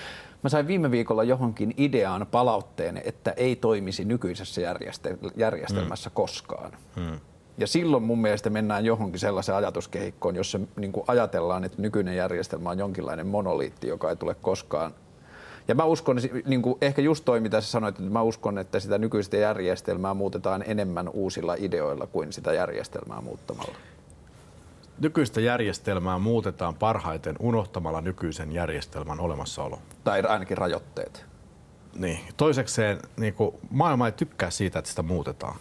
Mä 0.42 0.48
sain 0.48 0.66
viime 0.66 0.90
viikolla 0.90 1.24
johonkin 1.24 1.74
ideaan 1.76 2.26
palautteen, 2.30 3.02
että 3.04 3.30
ei 3.30 3.56
toimisi 3.56 4.04
nykyisessä 4.04 4.60
järjestelmässä 5.36 6.10
mm. 6.10 6.14
koskaan. 6.14 6.72
Mm. 6.96 7.20
Ja 7.58 7.66
silloin 7.66 8.02
mun 8.02 8.18
mielestä 8.18 8.50
mennään 8.50 8.84
johonkin 8.84 9.20
sellaiseen 9.20 9.58
ajatuskehikkoon, 9.58 10.36
jossa 10.36 10.60
niin 10.76 10.92
kuin 10.92 11.04
ajatellaan, 11.08 11.64
että 11.64 11.82
nykyinen 11.82 12.16
järjestelmä 12.16 12.70
on 12.70 12.78
jonkinlainen 12.78 13.26
monoliitti, 13.26 13.88
joka 13.88 14.10
ei 14.10 14.16
tule 14.16 14.34
koskaan. 14.34 14.94
Ja 15.68 15.74
mä 15.74 15.84
uskon, 15.84 16.16
niin 16.46 16.62
kuin 16.62 16.78
ehkä 16.80 17.02
just 17.02 17.24
toi, 17.24 17.40
mitä 17.40 17.60
sä 17.60 17.70
sanoit, 17.70 17.98
että 17.98 18.10
mä 18.10 18.22
uskon, 18.22 18.58
että 18.58 18.80
sitä 18.80 18.98
nykyistä 18.98 19.36
järjestelmää 19.36 20.14
muutetaan 20.14 20.64
enemmän 20.66 21.08
uusilla 21.08 21.54
ideoilla 21.58 22.06
kuin 22.06 22.32
sitä 22.32 22.52
järjestelmää 22.52 23.20
muuttamalla. 23.20 23.74
Nykyistä 25.00 25.40
järjestelmää 25.40 26.18
muutetaan 26.18 26.74
parhaiten 26.74 27.36
unohtamalla 27.38 28.00
nykyisen 28.00 28.52
järjestelmän 28.52 29.20
olemassaolo. 29.20 29.78
Tai 30.04 30.22
ainakin 30.22 30.58
rajoitteet. 30.58 31.24
Niin. 31.94 32.20
Toisekseen 32.36 32.98
niin 33.16 33.34
kuin 33.34 33.54
maailma 33.70 34.06
ei 34.06 34.12
tykkää 34.12 34.50
siitä, 34.50 34.78
että 34.78 34.88
sitä 34.88 35.02
muutetaan 35.02 35.56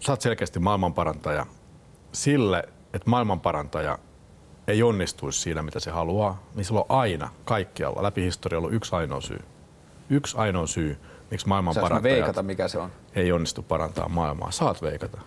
sä 0.00 0.12
oot 0.12 0.20
selkeästi 0.20 0.58
maailmanparantaja 0.58 1.46
sille, 2.12 2.64
että 2.92 3.10
maailmanparantaja 3.10 3.98
ei 4.66 4.82
onnistuisi 4.82 5.40
siinä, 5.40 5.62
mitä 5.62 5.80
se 5.80 5.90
haluaa, 5.90 6.42
niin 6.54 6.64
sillä 6.64 6.80
on 6.80 6.86
aina 6.88 7.30
kaikkialla 7.44 8.02
läpi 8.02 8.22
historia 8.22 8.58
ollut 8.58 8.72
yksi 8.72 8.96
ainoa 8.96 9.20
syy. 9.20 9.40
Yksi 10.10 10.36
ainoa 10.38 10.66
syy, 10.66 10.98
miksi 11.30 11.48
maailmanparantajat 11.48 12.02
veikata, 12.02 12.42
mikä 12.42 12.68
se 12.68 12.78
on? 12.78 12.90
ei 13.14 13.32
onnistu 13.32 13.62
parantaa 13.62 14.08
maailmaa. 14.08 14.50
Saat 14.50 14.82
veikata. 14.82 15.20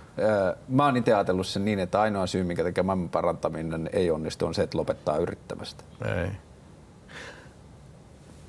Mä 0.67 0.85
oon 0.85 0.97
itse 0.97 1.13
ajatellut 1.13 1.47
sen 1.47 1.65
niin, 1.65 1.79
että 1.79 2.01
ainoa 2.01 2.27
syy, 2.27 2.43
mikä 2.43 2.63
tekee 2.63 2.83
maailman 2.83 3.09
parantaminen 3.09 3.89
ei 3.93 4.11
onnistu, 4.11 4.45
on 4.45 4.53
se, 4.53 4.63
että 4.63 4.77
lopettaa 4.77 5.17
yrittämästä. 5.17 5.83
Ei. 6.05 6.31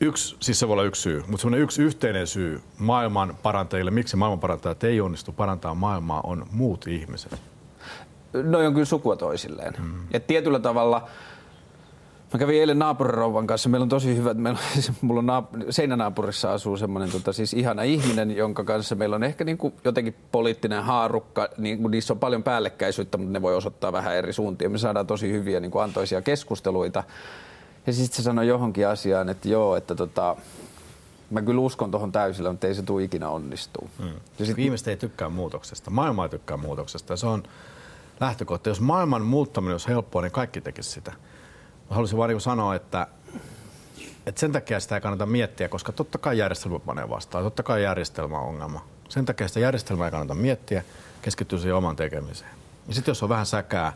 Yksi, 0.01 0.37
siis 0.41 0.59
se 0.59 0.69
voi 0.69 0.73
olla 0.73 0.85
yksi 0.85 1.03
syy, 1.03 1.21
mutta 1.21 1.37
semmoinen 1.37 1.61
yksi 1.61 1.83
yhteinen 1.83 2.27
syy 2.27 2.61
maailman 2.79 3.37
parantajille, 3.43 3.91
miksi 3.91 4.17
maailman 4.17 4.41
parantajat 4.41 4.85
ei 4.85 5.01
onnistu 5.01 5.33
parantaa 5.33 5.75
maailmaa, 5.75 6.21
on 6.21 6.47
muut 6.51 6.87
ihmiset. 6.87 7.41
No 8.33 8.59
on 8.59 8.73
kyllä 8.73 8.85
sukua 8.85 9.17
toisilleen. 9.17 9.75
Mm. 9.79 9.95
Et 10.13 10.27
tietyllä 10.27 10.59
tavalla, 10.59 11.09
Mä 12.33 12.39
kävin 12.39 12.61
eilen 12.61 12.79
naapurirouvan 12.79 13.47
kanssa. 13.47 13.69
Meillä 13.69 13.83
on 13.83 13.89
tosi 13.89 14.17
hyvät, 14.17 14.37
meillä 14.37 14.59
on, 14.59 14.65
siis, 14.73 15.03
mulla 15.03 15.19
on 15.19 15.27
naap- 15.27 15.65
seinänaapurissa 15.71 16.53
asuu 16.53 16.77
semmoinen 16.77 17.11
tota, 17.11 17.33
siis 17.33 17.55
ihana 17.55 17.83
ihminen, 17.83 18.37
jonka 18.37 18.65
kanssa 18.65 18.95
meillä 18.95 19.17
on 19.17 19.23
ehkä 19.23 19.45
niin 19.45 19.59
kuin 19.59 19.75
jotenkin 19.85 20.15
poliittinen 20.33 20.83
haarukka. 20.83 21.49
Niin, 21.59 21.91
niissä 21.91 22.13
on 22.13 22.19
paljon 22.19 22.43
päällekkäisyyttä, 22.43 23.19
mutta 23.19 23.33
ne 23.33 23.43
voi 23.43 23.55
osoittaa 23.55 23.93
vähän 23.93 24.17
eri 24.17 24.33
suuntia. 24.33 24.71
Me 24.71 24.79
saadaan 24.79 25.07
tosi 25.07 25.33
hyviä 25.33 25.61
niin 25.61 25.71
kuin 25.71 25.85
antoisia 25.85 26.23
keskusteluita. 26.23 27.05
Ja 27.89 27.93
sitten 27.93 28.17
se 28.17 28.23
sanoi 28.23 28.49
johonkin 28.49 28.89
asiaan, 28.89 29.29
että 29.29 29.49
joo, 29.49 29.77
että 29.77 29.95
tota, 29.95 30.37
mä 31.31 31.43
kyllä 31.43 31.61
uskon 31.61 31.91
tuohon 31.91 32.13
täysillä, 32.13 32.51
mutta 32.51 32.67
ei 32.67 32.75
se 32.75 32.83
tule 32.83 33.03
ikinä 33.03 33.29
onnistuu. 33.29 33.91
Ja 34.39 34.47
sit... 34.47 34.57
Viimeistä 34.57 34.91
ei 34.91 34.97
tykkää 34.97 35.29
muutoksesta. 35.29 35.91
Maailma 35.91 36.25
ei 36.25 36.29
tykkää 36.29 36.57
muutoksesta. 36.57 37.13
Ja 37.13 37.17
se 37.17 37.27
on 37.27 37.43
lähtökohta. 38.21 38.69
Jos 38.69 38.81
maailman 38.81 39.23
muuttaminen 39.23 39.75
olisi 39.75 39.89
helppoa, 39.89 40.23
niin 40.23 40.33
kaikki 40.33 40.61
tekisi 40.61 40.91
sitä. 40.91 41.11
Mä 41.11 41.95
haluaisin 41.95 42.19
vaan 42.19 42.31
niin 42.31 42.41
sanoa, 42.41 42.75
että, 42.75 43.07
että 44.27 44.41
sen 44.41 44.53
takia 44.53 44.81
sitä 44.81 44.95
ei 44.95 45.01
kannata 45.01 45.27
miettiä, 45.27 45.69
koska 45.69 45.93
totta 45.93 46.19
kai 46.19 46.39
järjestelmä 46.39 46.79
panee 46.79 47.09
vastaan. 47.09 47.45
Totta 47.45 47.63
kai 47.63 47.83
järjestelmä 47.83 48.39
on 48.39 48.49
ongelma. 48.49 48.85
Sen 49.09 49.25
takia 49.25 49.49
sitä 49.49 49.61
järjestelmää 49.61 50.07
ei 50.07 50.11
kannata 50.11 50.35
miettiä, 50.35 50.85
keskittyä 51.23 51.59
siihen 51.59 51.77
oman 51.77 51.97
tekemiseen. 51.97 52.51
Ja 52.89 52.95
sitten 52.95 53.11
jos 53.11 53.23
on 53.23 53.29
vähän 53.29 53.47
säkää, 53.47 53.93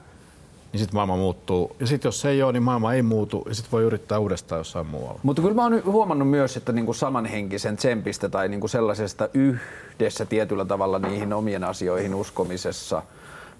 niin 0.73 0.81
sitten 0.81 0.95
maailma 0.95 1.17
muuttuu. 1.17 1.77
Ja 1.81 1.87
sitten 1.87 2.09
jos 2.09 2.21
se 2.21 2.29
ei 2.29 2.43
ole, 2.43 2.53
niin 2.53 2.63
maailma 2.63 2.95
ei 2.95 3.03
muutu 3.03 3.45
ja 3.49 3.55
sitten 3.55 3.73
voi 3.73 3.83
yrittää 3.83 4.19
uudestaan 4.19 4.59
jossain 4.59 4.87
muualla. 4.87 5.21
Mutta 5.23 5.43
kyllä 5.43 5.55
mä 5.55 5.63
oon 5.63 5.83
huomannut 5.85 6.31
myös, 6.31 6.57
että 6.57 6.73
niinku 6.73 6.93
samanhenkisen 6.93 7.77
tsempistä 7.77 8.29
tai 8.29 8.49
niinku 8.49 8.69
sellaisesta 8.69 9.29
yhdessä 9.35 10.25
tietyllä 10.25 10.65
tavalla 10.65 10.99
niihin 10.99 11.33
omien 11.33 11.65
asioihin 11.65 12.15
uskomisessa 12.15 13.03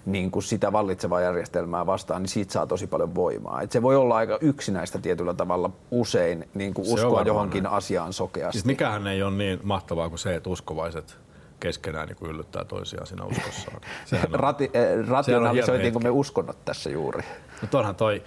niin 0.05 0.31
kuin 0.31 0.43
sitä 0.43 0.71
vallitsevaa 0.71 1.21
järjestelmää 1.21 1.85
vastaan, 1.85 2.21
niin 2.21 2.29
siitä 2.29 2.53
saa 2.53 2.67
tosi 2.67 2.87
paljon 2.87 3.15
voimaa. 3.15 3.61
Et 3.61 3.71
se 3.71 3.81
voi 3.81 3.95
olla 3.95 4.15
aika 4.15 4.37
yksinäistä 4.41 4.99
tietyllä 4.99 5.33
tavalla 5.33 5.69
usein 5.91 6.49
niin 6.53 6.73
kuin 6.73 6.87
uskoa 6.93 7.21
johonkin 7.21 7.63
näin. 7.63 7.75
asiaan 7.75 8.13
sokeasti. 8.13 8.51
Siis 8.51 8.65
mikähän 8.65 9.07
ei 9.07 9.23
ole 9.23 9.31
niin 9.31 9.59
mahtavaa 9.63 10.09
kuin 10.09 10.19
se, 10.19 10.35
että 10.35 10.49
uskovaiset 10.49 11.17
keskenään 11.63 12.07
niin 12.07 12.15
kuin 12.15 12.31
yllyttää 12.31 12.65
toisiaan 12.65 13.07
siinä 13.07 13.23
uskossaan. 13.25 13.81
Rati, 14.31 14.63
eh, 14.73 15.07
rationalisoitiinko 15.07 15.99
me 15.99 16.09
uskonnot 16.09 16.65
tässä 16.65 16.89
juuri? 16.89 17.23
No 17.61 17.67
tonhan 17.71 17.95
toi, 17.95 18.23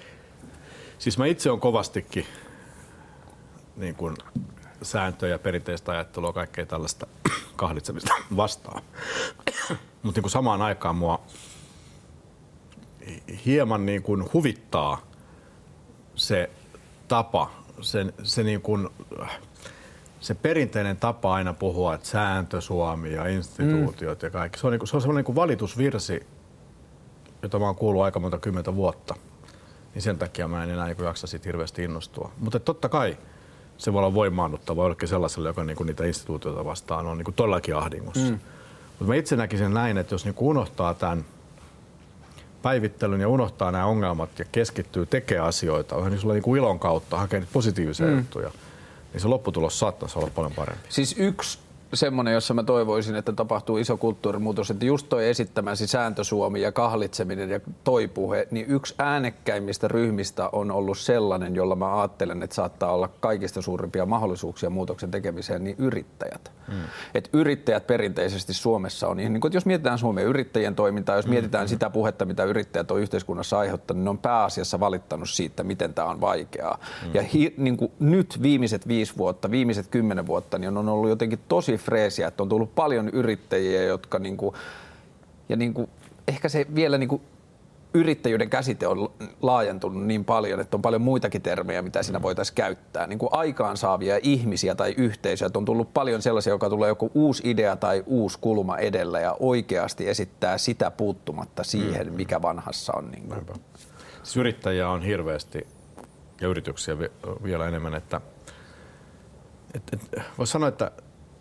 siis 0.98 1.18
mä 1.18 1.26
itse 1.26 1.50
on 1.50 1.60
kovastikin 1.60 2.26
niin 3.76 3.94
kuin 3.94 4.16
sääntöjä, 4.82 5.38
perinteistä 5.38 5.92
ajattelua, 5.92 6.32
kaikkea 6.32 6.66
tällaista 6.66 7.06
kahlitsemista 7.56 8.14
vastaan. 8.36 8.82
Mutta 10.02 10.20
niin 10.20 10.30
samaan 10.30 10.62
aikaan 10.62 10.96
mua 10.96 11.20
hieman 13.46 13.86
niin 13.86 14.02
kuin 14.02 14.24
huvittaa 14.32 15.00
se 16.14 16.50
tapa, 17.08 17.50
se, 17.80 18.06
se 18.22 18.42
niin 18.42 18.62
kuin 18.62 18.88
se 20.20 20.34
perinteinen 20.34 20.96
tapa 20.96 21.34
aina 21.34 21.54
puhua, 21.54 21.94
että 21.94 22.08
sääntö 22.08 22.60
Suomi 22.60 23.12
ja 23.12 23.26
instituutiot 23.28 24.22
mm. 24.22 24.26
ja 24.26 24.30
kaikki, 24.30 24.58
se 24.58 24.66
on, 24.66 24.70
niinku, 24.70 24.86
se 24.86 24.96
on 24.96 25.00
semmoinen 25.00 25.18
niinku 25.18 25.34
valitusvirsi, 25.34 26.26
jota 27.42 27.58
mä 27.58 27.64
oon 27.64 27.76
kuullut 27.76 28.02
aika 28.02 28.20
monta 28.20 28.38
kymmentä 28.38 28.74
vuotta. 28.74 29.14
Niin 29.94 30.02
sen 30.02 30.18
takia 30.18 30.48
mä 30.48 30.62
en 30.62 30.70
enää 30.70 30.86
niinku 30.86 31.02
jaksa 31.02 31.26
siitä 31.26 31.48
hirveästi 31.48 31.84
innostua. 31.84 32.32
Mutta 32.38 32.60
totta 32.60 32.88
kai 32.88 33.16
se 33.78 33.92
voi 33.92 33.98
olla 33.98 34.14
voimaannuttava 34.14 34.82
jollekin 34.82 35.08
sellaiselle, 35.08 35.48
joka 35.48 35.64
niinku 35.64 35.84
niitä 35.84 36.06
instituutioita 36.06 36.64
vastaan 36.64 37.06
on 37.06 37.18
niinku 37.18 37.32
todellakin 37.32 37.76
ahdingossa. 37.76 38.30
Mm. 38.30 38.38
Mutta 38.88 39.04
mä 39.04 39.14
itse 39.14 39.36
näkisin 39.36 39.74
näin, 39.74 39.98
että 39.98 40.14
jos 40.14 40.24
niinku 40.24 40.48
unohtaa 40.48 40.94
tämän 40.94 41.24
päivittelyn 42.62 43.20
ja 43.20 43.28
unohtaa 43.28 43.72
nämä 43.72 43.86
ongelmat 43.86 44.38
ja 44.38 44.44
keskittyy 44.52 45.06
tekemään 45.06 45.48
asioita, 45.48 45.96
vähän 45.96 46.12
niin 46.12 46.20
sulla 46.20 46.34
niinku 46.34 46.56
ilon 46.56 46.78
kautta 46.78 47.16
hakee 47.16 47.46
positiivisia 47.52 48.06
mm. 48.06 48.16
juttuja– 48.16 48.50
niin 49.16 49.22
se 49.22 49.28
lopputulos 49.28 49.78
saattaisi 49.78 50.18
olla 50.18 50.30
paljon 50.34 50.52
parempi. 50.52 50.86
Siis 50.88 51.14
yksi 51.18 51.58
semmoinen, 51.96 52.34
jossa 52.34 52.54
mä 52.54 52.62
toivoisin, 52.62 53.16
että 53.16 53.32
tapahtuu 53.32 53.76
iso 53.78 53.96
kulttuurimuutos, 53.96 54.70
että 54.70 54.84
just 54.84 55.08
toi 55.08 55.28
esittämäsi 55.28 55.86
sääntösuomi 55.86 56.60
ja 56.60 56.72
kahlitseminen 56.72 57.50
ja 57.50 57.60
toi 57.84 58.08
puhe, 58.08 58.48
niin 58.50 58.66
yksi 58.68 58.94
äänekkäimmistä 58.98 59.88
ryhmistä 59.88 60.48
on 60.52 60.70
ollut 60.70 60.98
sellainen, 60.98 61.54
jolla 61.54 61.76
mä 61.76 62.00
ajattelen, 62.00 62.42
että 62.42 62.56
saattaa 62.56 62.92
olla 62.92 63.08
kaikista 63.20 63.62
suurimpia 63.62 64.06
mahdollisuuksia 64.06 64.70
muutoksen 64.70 65.10
tekemiseen, 65.10 65.64
niin 65.64 65.76
yrittäjät. 65.78 66.52
Mm. 66.68 66.74
Et 67.14 67.30
yrittäjät 67.32 67.86
perinteisesti 67.86 68.54
Suomessa 68.54 69.08
on, 69.08 69.16
niin 69.16 69.40
kun, 69.40 69.52
jos 69.52 69.66
mietitään 69.66 69.98
Suomen 69.98 70.24
yrittäjien 70.24 70.74
toimintaa, 70.74 71.16
jos 71.16 71.26
mietitään 71.26 71.64
mm. 71.64 71.68
sitä 71.68 71.90
puhetta, 71.90 72.24
mitä 72.24 72.44
yrittäjät 72.44 72.90
on 72.90 73.00
yhteiskunnassa 73.00 73.58
aiheuttanut, 73.58 73.98
niin 73.98 74.04
ne 74.04 74.10
on 74.10 74.18
pääasiassa 74.18 74.80
valittanut 74.80 75.30
siitä, 75.30 75.64
miten 75.64 75.94
tämä 75.94 76.08
on 76.08 76.20
vaikeaa. 76.20 76.78
Mm. 77.04 77.10
Ja 77.14 77.22
hi, 77.22 77.54
niin 77.56 77.76
kuin 77.76 77.92
nyt 77.98 78.38
viimeiset 78.42 78.88
viisi 78.88 79.12
vuotta, 79.16 79.50
viimeiset 79.50 79.86
kymmenen 79.86 80.26
vuotta, 80.26 80.58
niin 80.58 80.76
on 80.76 80.88
ollut 80.88 81.08
jotenkin 81.08 81.38
tosi 81.48 81.78
freesiä, 81.86 82.28
että 82.28 82.42
on 82.42 82.48
tullut 82.48 82.74
paljon 82.74 83.08
yrittäjiä, 83.08 83.82
jotka 83.82 84.18
niin 84.18 84.36
kuin, 84.36 84.54
ja 85.48 85.56
niin 85.56 85.74
kuin, 85.74 85.90
ehkä 86.28 86.48
se 86.48 86.66
vielä 86.74 86.98
niin 86.98 87.08
kuin 87.08 87.22
yrittäjyyden 87.94 88.50
käsite 88.50 88.86
on 88.86 89.10
laajentunut 89.42 90.06
niin 90.06 90.24
paljon, 90.24 90.60
että 90.60 90.76
on 90.76 90.82
paljon 90.82 91.02
muitakin 91.02 91.42
termejä, 91.42 91.82
mitä 91.82 92.02
siinä 92.02 92.22
voitaisiin 92.22 92.54
käyttää. 92.54 93.06
Niin 93.06 93.18
kuin 93.18 93.28
aikaansaavia 93.32 94.18
ihmisiä 94.22 94.74
tai 94.74 94.94
yhteisöjä. 94.96 95.46
Että 95.46 95.58
on 95.58 95.64
tullut 95.64 95.94
paljon 95.94 96.22
sellaisia, 96.22 96.52
joka 96.52 96.70
tulee 96.70 96.88
joku 96.88 97.10
uusi 97.14 97.50
idea 97.50 97.76
tai 97.76 98.02
uusi 98.06 98.38
kulma 98.40 98.78
edellä 98.78 99.20
ja 99.20 99.36
oikeasti 99.40 100.08
esittää 100.08 100.58
sitä 100.58 100.90
puuttumatta 100.90 101.64
siihen, 101.64 102.06
mm. 102.06 102.14
mikä 102.14 102.42
vanhassa 102.42 102.92
on. 102.96 103.10
Niin 103.10 103.28
kuin. 103.28 103.60
Siis 104.22 104.36
yrittäjiä 104.36 104.88
on 104.88 105.02
hirveästi 105.02 105.66
ja 106.40 106.48
yrityksiä 106.48 106.98
vielä 107.42 107.68
enemmän, 107.68 107.94
että 107.94 108.20
et, 109.74 109.82
et, 109.92 110.22
voisi 110.38 110.50
sanoa, 110.50 110.68
että 110.68 110.90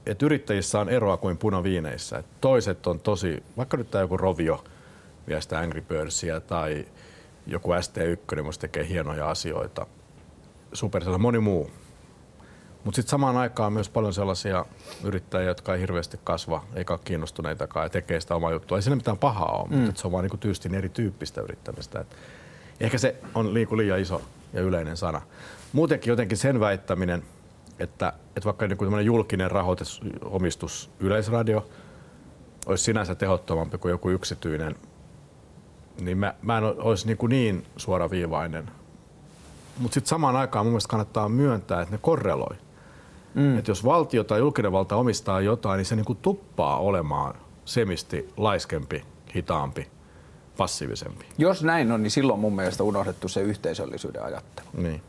et 0.06 0.24
yrittäjissä 0.24 0.80
on 0.80 0.90
eroa 0.90 1.18
kuin 1.18 1.38
punaviineissä. 1.38 2.18
Et 2.18 2.26
toiset 2.42 2.88
on 2.88 3.00
tosi, 3.00 3.44
vaikka 3.58 3.78
nyt 3.78 3.92
tämä 3.92 4.02
joku 4.02 4.18
Rovio 4.18 4.64
vie 5.28 5.42
sitä 5.42 5.60
Angry 5.60 5.82
Birdsia 5.82 6.42
tai 6.42 6.86
joku 7.48 7.72
ST1, 7.72 8.36
niin 8.36 8.60
tekee 8.60 8.88
hienoja 8.88 9.30
asioita. 9.30 9.86
Supercell, 10.74 11.18
moni 11.18 11.40
muu. 11.40 11.72
Mutta 12.84 12.96
sitten 12.96 13.10
samaan 13.10 13.38
aikaan 13.38 13.74
myös 13.74 13.90
paljon 13.90 14.14
sellaisia 14.14 14.66
yrittäjiä, 15.04 15.48
jotka 15.48 15.74
ei 15.74 15.82
hirveästi 15.82 16.20
kasva, 16.24 16.64
eikä 16.76 16.94
ole 16.94 17.00
kiinnostuneitakaan 17.04 17.86
ja 17.86 17.90
tekee 17.90 18.22
sitä 18.22 18.36
omaa 18.36 18.52
juttua. 18.52 18.78
Ei 18.78 18.82
siinä 18.82 18.96
mitään 18.96 19.18
pahaa 19.18 19.58
ole, 19.62 19.70
mm. 19.70 19.78
mutta 19.78 20.02
se 20.02 20.08
on 20.08 20.12
vaan 20.12 20.24
niinku 20.24 20.38
tyystin 20.38 20.76
erityyppistä 20.76 21.42
yrittämistä. 21.42 22.00
Et 22.00 22.16
ehkä 22.80 22.98
se 22.98 23.16
on 23.36 23.54
liiku 23.54 23.78
liian 23.78 24.00
iso 24.00 24.22
ja 24.54 24.62
yleinen 24.62 24.98
sana. 24.98 25.22
Muutenkin 25.74 26.12
jotenkin 26.12 26.38
sen 26.38 26.60
väittäminen, 26.60 27.24
että, 27.80 28.14
että 28.28 28.46
vaikka 28.46 28.68
niin 28.68 29.06
julkinen 29.06 29.52
rahoitusomistus 29.52 30.92
Yleisradio 31.00 31.70
olisi 32.66 32.84
sinänsä 32.84 33.16
tehottomampi 33.16 33.78
kuin 33.78 33.90
joku 33.90 34.10
yksityinen, 34.10 34.76
niin 36.02 36.18
mä, 36.18 36.34
mä 36.42 36.58
en 36.58 36.64
olisi 36.64 37.08
niin, 37.08 37.18
kuin 37.18 37.30
niin 37.30 37.66
suoraviivainen. 37.78 38.70
Mutta 39.78 39.94
sitten 39.94 40.10
samaan 40.10 40.36
aikaan 40.36 40.66
mun 40.66 40.72
mielestä 40.72 40.90
kannattaa 40.90 41.30
myöntää, 41.30 41.82
että 41.82 41.96
ne 41.96 42.00
korreloi. 42.02 42.56
Mm. 43.34 43.58
Että 43.58 43.72
jos 43.72 43.86
valtio 43.86 44.24
tai 44.24 44.40
julkinen 44.40 44.72
valta 44.72 44.96
omistaa 44.96 45.42
jotain, 45.42 45.78
niin 45.78 45.86
se 45.86 45.96
niin 45.96 46.06
kuin 46.06 46.20
tuppaa 46.22 46.78
olemaan 46.78 47.36
semisti 47.66 48.30
laiskempi, 48.38 49.06
hitaampi 49.36 49.88
passiivisempi. 50.58 51.26
Jos 51.38 51.64
näin 51.64 51.92
on, 51.92 52.04
niin 52.04 52.12
silloin 52.12 52.40
mun 52.40 52.56
mielestä 52.56 52.84
unohdettu 52.84 53.28
se 53.28 53.42
yhteisöllisyyden 53.42 54.24
ajattelu. 54.24 54.68
Niin. 54.78 55.02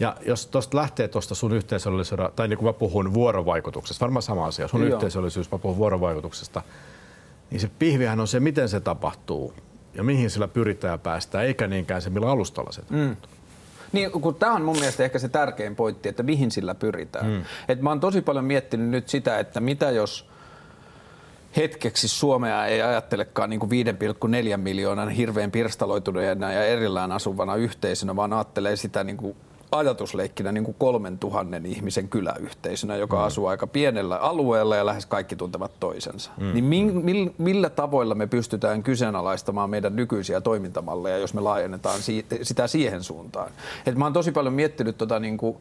Ja 0.00 0.16
jos 0.26 0.46
tuosta 0.46 0.76
lähtee 0.76 1.08
tuosta 1.08 1.34
sun 1.34 1.52
yhteisöllisyyden, 1.52 2.28
tai 2.36 2.48
niin 2.48 2.58
kuin 2.58 2.66
mä 2.66 2.72
puhun 2.72 3.14
vuorovaikutuksesta, 3.14 4.00
varmaan 4.04 4.22
sama 4.22 4.46
asia, 4.46 4.68
sun 4.68 4.80
Joo. 4.82 4.94
yhteisöllisyys, 4.94 5.50
mä 5.52 5.58
puhun 5.58 5.76
vuorovaikutuksesta, 5.76 6.62
niin 7.50 7.60
se 7.60 7.70
pihvihän 7.78 8.20
on 8.20 8.28
se, 8.28 8.40
miten 8.40 8.68
se 8.68 8.80
tapahtuu 8.80 9.54
ja 9.94 10.02
mihin 10.02 10.30
sillä 10.30 10.48
pyritään 10.48 11.00
päästä, 11.00 11.42
eikä 11.42 11.66
niinkään 11.66 12.02
se, 12.02 12.10
millä 12.10 12.30
alustalla 12.30 12.72
se 12.72 12.82
tapahtuu. 12.82 13.08
Mm. 13.08 13.16
Niin, 13.92 14.10
kun 14.10 14.34
tämä 14.34 14.54
on 14.54 14.62
mun 14.62 14.78
mielestä 14.78 15.04
ehkä 15.04 15.18
se 15.18 15.28
tärkein 15.28 15.76
pointti, 15.76 16.08
että 16.08 16.22
mihin 16.22 16.50
sillä 16.50 16.74
pyritään. 16.74 17.26
Mm. 17.26 17.42
Et 17.68 17.80
mä 17.80 17.90
oon 17.90 18.00
tosi 18.00 18.22
paljon 18.22 18.44
miettinyt 18.44 18.88
nyt 18.88 19.08
sitä, 19.08 19.38
että 19.38 19.60
mitä 19.60 19.90
jos 19.90 20.28
hetkeksi 21.56 22.08
Suomea 22.08 22.66
ei 22.66 22.82
ajattelekaan 22.82 23.50
niin 23.50 23.60
kuin 23.60 23.70
5,4 24.52 24.56
miljoonan 24.56 25.10
hirveän 25.10 25.50
pirstaloituneena 25.50 26.52
ja 26.52 26.64
erillään 26.64 27.12
asuvana 27.12 27.56
yhteisönä, 27.56 28.16
vaan 28.16 28.32
ajattelee 28.32 28.76
sitä 28.76 29.04
niin 29.04 29.16
kuin 29.16 29.36
ajatusleikkinä 29.72 30.52
niin 30.52 30.64
kuin 30.64 30.76
kolmen 30.78 31.18
tuhannen 31.18 31.66
ihmisen 31.66 32.08
kyläyhteisönä, 32.08 32.96
joka 32.96 33.16
mm. 33.16 33.22
asuu 33.22 33.46
aika 33.46 33.66
pienellä 33.66 34.16
alueella 34.16 34.76
ja 34.76 34.86
lähes 34.86 35.06
kaikki 35.06 35.36
tuntevat 35.36 35.80
toisensa. 35.80 36.30
Mm. 36.36 36.52
Niin 36.52 36.64
mi, 36.64 36.84
mi, 36.84 37.34
millä 37.38 37.70
tavoilla 37.70 38.14
me 38.14 38.26
pystytään 38.26 38.82
kyseenalaistamaan 38.82 39.70
meidän 39.70 39.96
nykyisiä 39.96 40.40
toimintamalleja, 40.40 41.18
jos 41.18 41.34
me 41.34 41.40
laajennetaan 41.40 42.02
si, 42.02 42.26
sitä 42.42 42.66
siihen 42.66 43.02
suuntaan? 43.02 43.50
Et 43.86 43.94
mä 43.94 44.04
oon 44.04 44.12
tosi 44.12 44.32
paljon 44.32 44.54
miettinyt 44.54 44.98
tota 44.98 45.20
niin 45.20 45.36
kuin, 45.36 45.56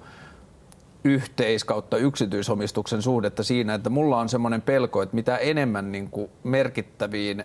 yhteis- 1.04 1.64
kautta 1.64 1.98
yksityisomistuksen 1.98 3.02
suhdetta 3.02 3.44
siinä, 3.44 3.74
että 3.74 3.90
mulla 3.90 4.20
on 4.20 4.30
semmoinen 4.30 4.62
pelko, 4.62 5.02
että 5.02 5.16
mitä 5.16 5.38
enemmän 5.38 5.92
niin 5.92 6.10
kuin 6.10 6.30
merkittäviin 6.44 7.44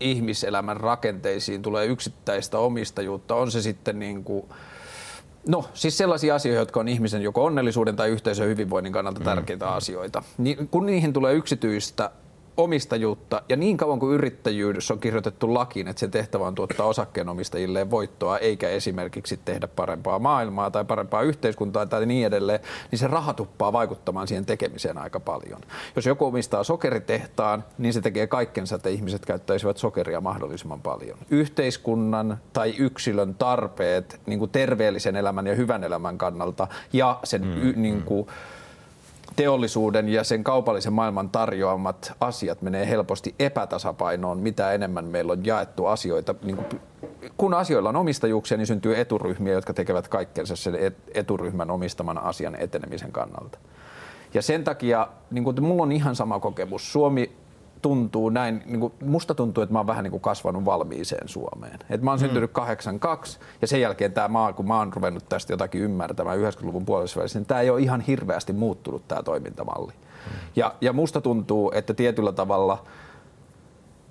ihmiselämän 0.00 0.76
rakenteisiin 0.76 1.62
tulee 1.62 1.86
yksittäistä 1.86 2.58
omistajuutta, 2.58 3.34
on 3.34 3.50
se 3.50 3.62
sitten 3.62 3.98
niin 3.98 4.24
kuin, 4.24 4.44
No, 5.48 5.64
siis 5.74 5.98
sellaisia 5.98 6.34
asioita, 6.34 6.60
jotka 6.60 6.80
on 6.80 6.88
ihmisen 6.88 7.22
joko 7.22 7.44
onnellisuuden 7.44 7.96
tai 7.96 8.08
yhteisön 8.08 8.48
hyvinvoinnin 8.48 8.92
kannalta 8.92 9.20
mm. 9.20 9.24
tärkeitä 9.24 9.66
mm. 9.66 9.72
asioita. 9.72 10.22
Niin, 10.38 10.68
kun 10.68 10.86
niihin 10.86 11.12
tulee 11.12 11.34
yksityistä 11.34 12.10
omistajuutta 12.56 13.42
ja 13.48 13.56
niin 13.56 13.76
kauan 13.76 14.00
kuin 14.00 14.14
yrittäjyydessä 14.14 14.94
on 14.94 15.00
kirjoitettu 15.00 15.54
lakiin, 15.54 15.88
että 15.88 16.00
sen 16.00 16.10
tehtävä 16.10 16.46
on 16.46 16.54
tuottaa 16.54 16.86
osakkeenomistajille 16.86 17.90
voittoa 17.90 18.38
eikä 18.38 18.68
esimerkiksi 18.68 19.40
tehdä 19.44 19.68
parempaa 19.68 20.18
maailmaa 20.18 20.70
tai 20.70 20.84
parempaa 20.84 21.22
yhteiskuntaa 21.22 21.86
tai 21.86 22.06
niin 22.06 22.26
edelleen, 22.26 22.60
niin 22.90 22.98
se 22.98 23.06
raha 23.06 23.34
tuppaa 23.34 23.72
vaikuttamaan 23.72 24.28
siihen 24.28 24.46
tekemiseen 24.46 24.98
aika 24.98 25.20
paljon. 25.20 25.60
Jos 25.96 26.06
joku 26.06 26.26
omistaa 26.26 26.64
sokeritehtaan, 26.64 27.64
niin 27.78 27.94
se 27.94 28.00
tekee 28.00 28.26
kaikkensa, 28.26 28.76
että 28.76 28.88
ihmiset 28.88 29.26
käyttäisivät 29.26 29.76
sokeria 29.76 30.20
mahdollisimman 30.20 30.80
paljon. 30.80 31.18
Yhteiskunnan 31.30 32.38
tai 32.52 32.74
yksilön 32.78 33.34
tarpeet 33.34 34.20
niin 34.26 34.38
kuin 34.38 34.50
terveellisen 34.50 35.16
elämän 35.16 35.46
ja 35.46 35.54
hyvän 35.54 35.84
elämän 35.84 36.18
kannalta 36.18 36.68
ja 36.92 37.18
sen 37.24 37.42
mm, 37.42 37.62
y, 37.62 37.72
niin 37.76 38.02
kuin, 38.02 38.26
mm 38.26 38.32
teollisuuden 39.36 40.08
ja 40.08 40.24
sen 40.24 40.44
kaupallisen 40.44 40.92
maailman 40.92 41.30
tarjoamat 41.30 42.12
asiat 42.20 42.62
menee 42.62 42.88
helposti 42.88 43.34
epätasapainoon, 43.38 44.38
mitä 44.38 44.72
enemmän 44.72 45.04
meillä 45.04 45.32
on 45.32 45.46
jaettu 45.46 45.86
asioita. 45.86 46.34
Niin 46.42 46.56
kuin, 46.56 46.80
kun 47.36 47.54
asioilla 47.54 47.88
on 47.88 47.96
omistajuuksia, 47.96 48.56
niin 48.56 48.66
syntyy 48.66 49.00
eturyhmiä, 49.00 49.52
jotka 49.52 49.74
tekevät 49.74 50.08
kaikkensa 50.08 50.56
sen 50.56 50.74
eturyhmän 51.14 51.70
omistaman 51.70 52.18
asian 52.18 52.54
etenemisen 52.54 53.12
kannalta. 53.12 53.58
Ja 54.34 54.42
sen 54.42 54.64
takia, 54.64 55.08
niin 55.30 55.44
kuin, 55.44 55.62
mulla 55.62 55.82
on 55.82 55.92
ihan 55.92 56.16
sama 56.16 56.40
kokemus. 56.40 56.92
Suomi 56.92 57.32
tuntuu 57.84 58.28
näin, 58.28 58.62
niin 58.66 58.80
kuin, 58.80 58.92
musta 59.02 59.34
tuntuu, 59.34 59.62
että 59.62 59.72
mä 59.72 59.78
oon 59.78 59.86
vähän 59.86 60.04
niin 60.04 60.10
kuin 60.10 60.20
kasvanut 60.20 60.64
valmiiseen 60.64 61.28
Suomeen. 61.28 61.78
Et 61.90 62.02
mä 62.02 62.10
oon 62.10 62.18
mm. 62.18 62.20
syntynyt 62.20 62.52
82 62.52 63.38
ja 63.62 63.66
sen 63.66 63.80
jälkeen 63.80 64.12
tämä 64.12 64.28
maa, 64.28 64.52
kun 64.52 64.68
mä 64.68 64.78
oon 64.78 64.92
ruvennut 64.92 65.28
tästä 65.28 65.52
jotakin 65.52 65.80
ymmärtämään 65.80 66.38
90-luvun 66.38 66.84
puolessa 66.84 67.18
välissä, 67.18 67.38
niin 67.38 67.46
tämä 67.46 67.60
ei 67.60 67.70
ole 67.70 67.80
ihan 67.80 68.00
hirveästi 68.00 68.52
muuttunut 68.52 69.08
tämä 69.08 69.22
toimintamalli. 69.22 69.92
Mm. 69.92 70.32
Ja, 70.56 70.74
ja 70.80 70.92
musta 70.92 71.20
tuntuu, 71.20 71.72
että 71.74 71.94
tietyllä 71.94 72.32
tavalla– 72.32 72.82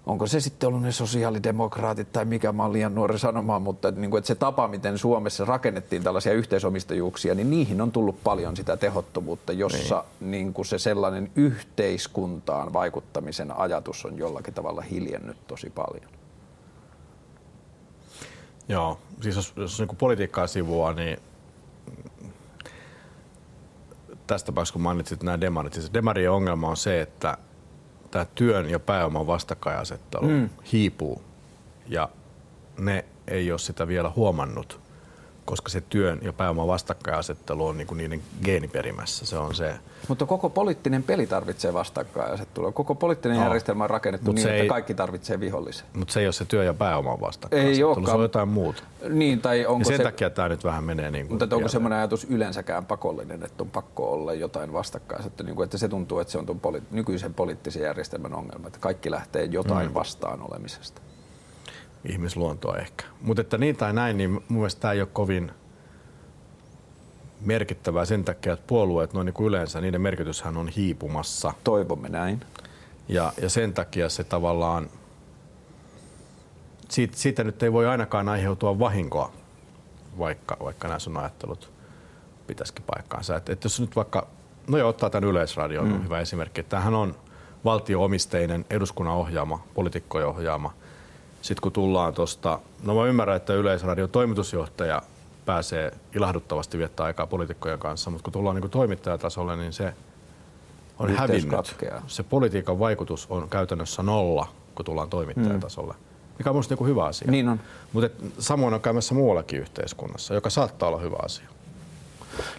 onko 0.06 0.28
se 0.28 0.40
sitten 0.40 0.68
ollut 0.68 0.82
ne 0.82 0.92
sosiaalidemokraatit 0.92 2.12
tai 2.12 2.26
mikä 2.26 2.52
mä 2.52 2.64
oon 2.64 2.74
liian 2.74 2.96
nuori 2.96 3.20
sanomaan, 3.20 3.62
mutta 3.62 3.92
niin 3.92 4.10
kuin, 4.12 4.18
että 4.20 4.28
se 4.28 4.36
tapa, 4.36 4.68
miten 4.68 4.98
Suomessa 4.98 5.46
rakennettiin 5.46 6.04
tällaisia 6.04 6.34
yhteisomistajuuksia, 6.34 7.36
niin 7.36 7.50
niihin 7.50 7.82
on 7.82 7.92
tullut 7.92 8.24
paljon 8.24 8.56
sitä 8.56 8.78
tehottomuutta, 8.78 9.54
jossa 9.54 10.04
niin. 10.20 10.32
Niin 10.32 10.54
kuin 10.54 10.66
se 10.66 10.80
sellainen 10.80 11.32
yhteiskuntaan 11.36 12.74
vaikuttamisen 12.74 13.58
ajatus 13.58 14.06
on 14.06 14.18
jollakin 14.18 14.54
tavalla 14.54 14.82
hiljennyt 14.82 15.38
tosi 15.48 15.70
paljon. 15.70 16.12
Joo, 18.70 19.00
siis 19.22 19.36
jos, 19.36 19.54
jos 19.56 19.80
niin 19.80 19.98
politiikkaa 19.98 20.48
sivua, 20.48 20.94
niin 20.94 21.18
tästä 24.28 24.52
päästä 24.52 24.74
kun 24.74 24.82
mainitsit 24.82 25.24
nämä 25.24 25.42
demarit, 25.42 25.74
siis 25.74 25.94
demarien 25.94 26.32
ongelma 26.32 26.70
on 26.70 26.78
se, 26.78 27.02
että 27.02 27.38
tämä 28.14 28.26
työn 28.36 28.70
ja 28.70 28.80
pääoman 28.80 29.28
vastakkainasettelu 29.28 30.28
mm. 30.28 30.50
hiipuu 30.72 31.22
ja 31.88 32.10
ne 32.78 33.06
ei 33.28 33.52
ole 33.52 33.60
sitä 33.60 33.88
vielä 33.88 34.12
huomannut 34.16 34.80
koska 35.46 35.70
se 35.70 35.82
työn 35.82 36.20
ja 36.22 36.34
pääoman 36.34 36.68
vastakkainasettelu 36.68 37.68
on 37.68 37.78
niin 37.78 37.88
kuin 37.88 37.98
niiden 37.98 38.22
geeniperimässä. 38.44 39.26
Se 39.26 39.38
on 39.38 39.56
se. 39.56 39.74
Mutta 40.08 40.26
koko 40.26 40.50
poliittinen 40.50 41.04
peli 41.04 41.28
tarvitsee 41.28 41.74
vastakkainasettelua. 41.74 42.72
Koko 42.72 42.96
poliittinen 42.96 43.38
no. 43.38 43.44
järjestelmä 43.44 43.84
on 43.84 43.90
rakennettu 43.90 44.26
Mut 44.26 44.36
niin, 44.36 44.48
että 44.48 44.64
ei, 44.64 44.68
kaikki 44.68 44.94
tarvitsee 44.94 45.40
vihollisen. 45.40 45.86
Mutta 45.94 46.14
se 46.14 46.20
ei 46.20 46.26
ole 46.26 46.34
se 46.34 46.46
työ 46.46 46.64
ja 46.64 46.74
pääoman 46.74 47.22
vastakkainasettelu, 47.22 47.94
ei 47.94 48.06
se 48.06 48.12
on 48.12 48.22
jotain 48.22 48.48
muuta. 48.48 48.84
Niin, 49.10 49.42
tai 49.42 49.66
onko 49.66 49.82
ja 49.82 49.86
sen 49.86 49.98
se... 49.98 50.04
takia 50.04 50.30
tämä 50.30 50.50
nyt 50.50 50.64
vähän 50.64 50.84
menee 50.84 51.12
niin 51.12 51.28
kuin 51.28 51.40
Mutta 51.40 51.56
onko 51.56 51.68
semmoinen 51.68 52.00
ajatus 52.00 52.28
yleensäkään 52.30 52.86
pakollinen, 52.86 53.44
että 53.44 53.64
on 53.64 53.70
pakko 53.70 54.12
olla 54.14 54.34
jotain 54.34 54.74
vastakkainasettelua, 54.74 55.48
niin 55.48 55.56
kuin, 55.56 55.64
että 55.64 55.78
se 55.78 55.88
tuntuu, 55.88 56.20
että 56.20 56.32
se 56.32 56.38
on 56.38 56.46
tuon 56.46 56.60
poli- 56.60 56.84
nykyisen 56.92 57.34
poliittisen 57.34 57.84
järjestelmän 57.84 58.34
ongelma, 58.34 58.68
että 58.68 58.80
kaikki 58.80 59.12
lähtee 59.12 59.46
jotain 59.46 59.88
mm. 59.88 59.94
vastaan 59.94 60.42
olemisesta 60.42 61.02
ihmisluontoa 62.06 62.78
ehkä. 62.78 63.06
Mutta 63.22 63.42
että 63.42 63.58
niin 63.58 63.76
tai 63.76 63.94
näin, 63.94 64.18
niin 64.18 64.32
mun 64.32 64.44
mielestä 64.50 64.82
tämä 64.82 64.92
ei 64.92 65.02
ole 65.02 65.10
kovin 65.14 65.52
merkittävää 67.42 68.06
sen 68.06 68.24
takia, 68.24 68.54
että 68.54 68.68
puolueet 68.68 69.14
noin 69.14 69.26
niin 69.26 69.34
kuin 69.34 69.48
yleensä, 69.48 69.82
niiden 69.82 70.02
merkityshän 70.02 70.58
on 70.58 70.68
hiipumassa. 70.68 71.54
Toivomme 71.64 72.10
näin. 72.10 72.42
Ja, 73.08 73.34
ja 73.42 73.50
sen 73.50 73.74
takia 73.74 74.10
se 74.10 74.24
tavallaan, 74.24 74.90
siitä, 76.90 77.18
siitä 77.18 77.44
nyt 77.44 77.64
ei 77.64 77.74
voi 77.74 77.88
ainakaan 77.88 78.30
aiheutua 78.30 78.80
vahinkoa, 78.80 79.32
vaikka, 80.20 80.58
vaikka 80.64 80.88
nämä 80.88 81.00
sun 81.00 81.18
ajattelut 81.18 81.72
pitäisikin 82.48 82.86
paikkaansa. 82.88 83.36
Että, 83.36 83.54
että 83.54 83.66
jos 83.66 83.80
nyt 83.80 83.96
vaikka, 83.96 84.28
no 84.68 84.78
joo, 84.78 84.90
ottaa 84.90 85.10
tämän 85.10 85.30
Yleisradion, 85.30 85.88
mm. 85.88 86.04
hyvä 86.04 86.20
esimerkki. 86.20 86.64
Tämähän 86.64 86.94
on 86.94 87.16
valtioomisteinen, 87.66 88.66
eduskunnan 88.70 89.16
ohjaama, 89.16 89.64
poliitikkojen 89.74 90.28
ohjaama– 90.28 90.74
sitten 91.44 91.62
kun 91.62 91.72
tullaan 91.72 92.14
tuosta, 92.14 92.60
no 92.84 92.96
mä 92.96 93.06
ymmärrän, 93.06 93.38
että 93.38 93.54
Yleisradion 93.54 94.10
toimitusjohtaja 94.10 95.02
pääsee 95.46 95.92
ilahduttavasti 96.16 96.78
viettää 96.78 97.06
aikaa 97.06 97.28
poliitikkojen 97.28 97.80
kanssa, 97.80 98.10
mutta 98.10 98.24
kun 98.24 98.34
tullaan 98.34 98.56
niin 98.56 98.70
toimittajatasolle, 98.70 99.56
niin 99.56 99.74
se 99.74 99.94
on 101.00 101.10
Yhteys 101.10 101.20
hävinnyt. 101.20 101.56
Katkeaa. 101.56 102.02
Se 102.08 102.24
politiikan 102.24 102.80
vaikutus 102.80 103.28
on 103.30 103.50
käytännössä 103.50 104.04
nolla, 104.04 104.48
kun 104.76 104.86
tullaan 104.86 105.10
toimittajatasolle. 105.10 105.94
Mm. 105.94 106.00
Mikä 106.38 106.50
on 106.50 106.56
minusta 106.56 106.76
niin 106.76 106.88
hyvä 106.88 107.06
asia. 107.06 107.32
Niin 107.32 107.50
on. 107.50 107.60
Mutta 107.94 108.26
samoin 108.40 108.74
on 108.74 108.82
käymässä 108.82 109.16
muuallakin 109.16 109.60
yhteiskunnassa, 109.60 110.34
joka 110.34 110.50
saattaa 110.50 110.90
olla 110.90 111.00
hyvä 111.00 111.18
asia. 111.24 111.48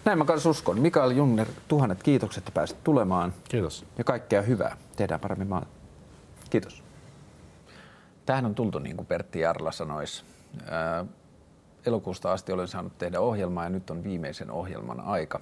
Näin 0.05 0.17
mä 0.17 0.25
kanssa 0.25 0.49
uskon. 0.49 0.79
Mikael 0.79 1.11
Jungner, 1.11 1.47
tuhannet 1.67 2.03
kiitokset, 2.03 2.41
että 2.41 2.51
pääsit 2.51 2.83
tulemaan. 2.83 3.33
Kiitos. 3.49 3.85
Ja 3.97 4.03
kaikkea 4.03 4.41
hyvää. 4.41 4.77
Tehdään 4.95 5.19
paremmin 5.19 5.47
maan. 5.47 5.65
Kiitos. 6.49 6.83
Tähän 8.25 8.45
on 8.45 8.55
tultu, 8.55 8.79
niin 8.79 8.97
kuin 8.97 9.07
Pertti 9.07 9.39
Jarla 9.39 9.71
sanoisi. 9.71 10.23
Elokuusta 11.85 12.31
asti 12.31 12.51
olen 12.51 12.67
saanut 12.67 12.97
tehdä 12.97 13.19
ohjelmaa 13.19 13.63
ja 13.63 13.69
nyt 13.69 13.89
on 13.89 14.03
viimeisen 14.03 14.51
ohjelman 14.51 14.99
aika. 14.99 15.39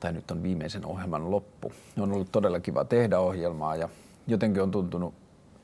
Tai 0.00 0.12
nyt 0.12 0.30
on 0.30 0.42
viimeisen 0.42 0.86
ohjelman 0.86 1.30
loppu. 1.30 1.72
On 2.00 2.12
ollut 2.12 2.32
todella 2.32 2.60
kiva 2.60 2.84
tehdä 2.84 3.18
ohjelmaa 3.18 3.76
ja 3.76 3.88
jotenkin 4.26 4.62
on 4.62 4.70
tuntunut 4.70 5.14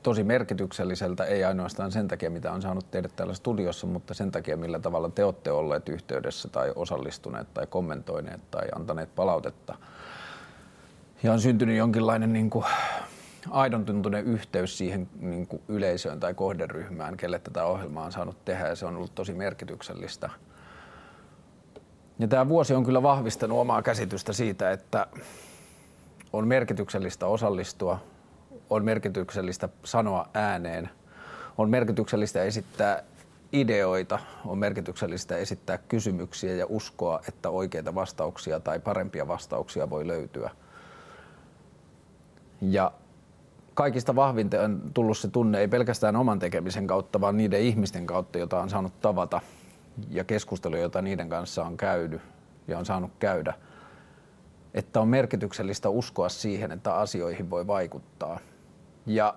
tosi 0.03 0.23
merkitykselliseltä, 0.23 1.25
ei 1.25 1.43
ainoastaan 1.43 1.91
sen 1.91 2.07
takia, 2.07 2.29
mitä 2.29 2.51
on 2.51 2.61
saanut 2.61 2.91
tehdä 2.91 3.09
täällä 3.15 3.33
studiossa, 3.33 3.87
mutta 3.87 4.13
sen 4.13 4.31
takia, 4.31 4.57
millä 4.57 4.79
tavalla 4.79 5.09
te 5.09 5.23
olette 5.23 5.51
olleet 5.51 5.89
yhteydessä 5.89 6.49
tai 6.49 6.71
osallistuneet 6.75 7.53
tai 7.53 7.67
kommentoineet 7.67 8.51
tai 8.51 8.67
antaneet 8.75 9.15
palautetta. 9.15 9.77
Ja 11.23 11.33
on 11.33 11.39
syntynyt 11.39 11.77
jonkinlainen 11.77 12.33
niin 12.33 12.49
kuin, 12.49 12.65
aidon 13.49 13.85
tuntunen 13.85 14.25
yhteys 14.25 14.77
siihen 14.77 15.09
niin 15.19 15.47
kuin 15.47 15.61
yleisöön 15.67 16.19
tai 16.19 16.33
kohderyhmään, 16.33 17.17
kelle 17.17 17.39
tätä 17.39 17.65
ohjelmaa 17.65 18.05
on 18.05 18.11
saanut 18.11 18.45
tehdä 18.45 18.67
ja 18.67 18.75
se 18.75 18.85
on 18.85 18.95
ollut 18.95 19.15
tosi 19.15 19.33
merkityksellistä. 19.33 20.29
Ja 22.19 22.27
tämä 22.27 22.49
vuosi 22.49 22.73
on 22.73 22.83
kyllä 22.83 23.03
vahvistanut 23.03 23.59
omaa 23.59 23.81
käsitystä 23.81 24.33
siitä, 24.33 24.71
että 24.71 25.07
on 26.33 26.47
merkityksellistä 26.47 27.25
osallistua, 27.25 27.99
on 28.69 28.85
merkityksellistä 28.85 29.69
sanoa 29.83 30.29
ääneen, 30.33 30.89
on 31.57 31.69
merkityksellistä 31.69 32.43
esittää 32.43 33.03
ideoita, 33.53 34.19
on 34.45 34.57
merkityksellistä 34.57 35.37
esittää 35.37 35.77
kysymyksiä 35.77 36.53
ja 36.53 36.65
uskoa, 36.69 37.19
että 37.27 37.49
oikeita 37.49 37.95
vastauksia 37.95 38.59
tai 38.59 38.79
parempia 38.79 39.27
vastauksia 39.27 39.89
voi 39.89 40.07
löytyä. 40.07 40.51
Ja 42.61 42.91
kaikista 43.73 44.15
vahvinta 44.15 44.61
on 44.61 44.81
tullut 44.93 45.17
se 45.17 45.27
tunne, 45.27 45.59
ei 45.59 45.67
pelkästään 45.67 46.15
oman 46.15 46.39
tekemisen 46.39 46.87
kautta, 46.87 47.21
vaan 47.21 47.37
niiden 47.37 47.61
ihmisten 47.61 48.05
kautta, 48.05 48.37
joita 48.37 48.61
on 48.61 48.69
saanut 48.69 48.99
tavata 49.01 49.41
ja 50.09 50.23
keskusteluja, 50.23 50.81
joita 50.81 51.01
niiden 51.01 51.29
kanssa 51.29 51.63
on 51.63 51.77
käydy 51.77 52.21
ja 52.67 52.79
on 52.79 52.85
saanut 52.85 53.11
käydä. 53.19 53.53
Että 54.73 55.01
on 55.01 55.07
merkityksellistä 55.07 55.89
uskoa 55.89 56.29
siihen, 56.29 56.71
että 56.71 56.95
asioihin 56.95 57.49
voi 57.49 57.67
vaikuttaa. 57.67 58.39
Ja 59.05 59.35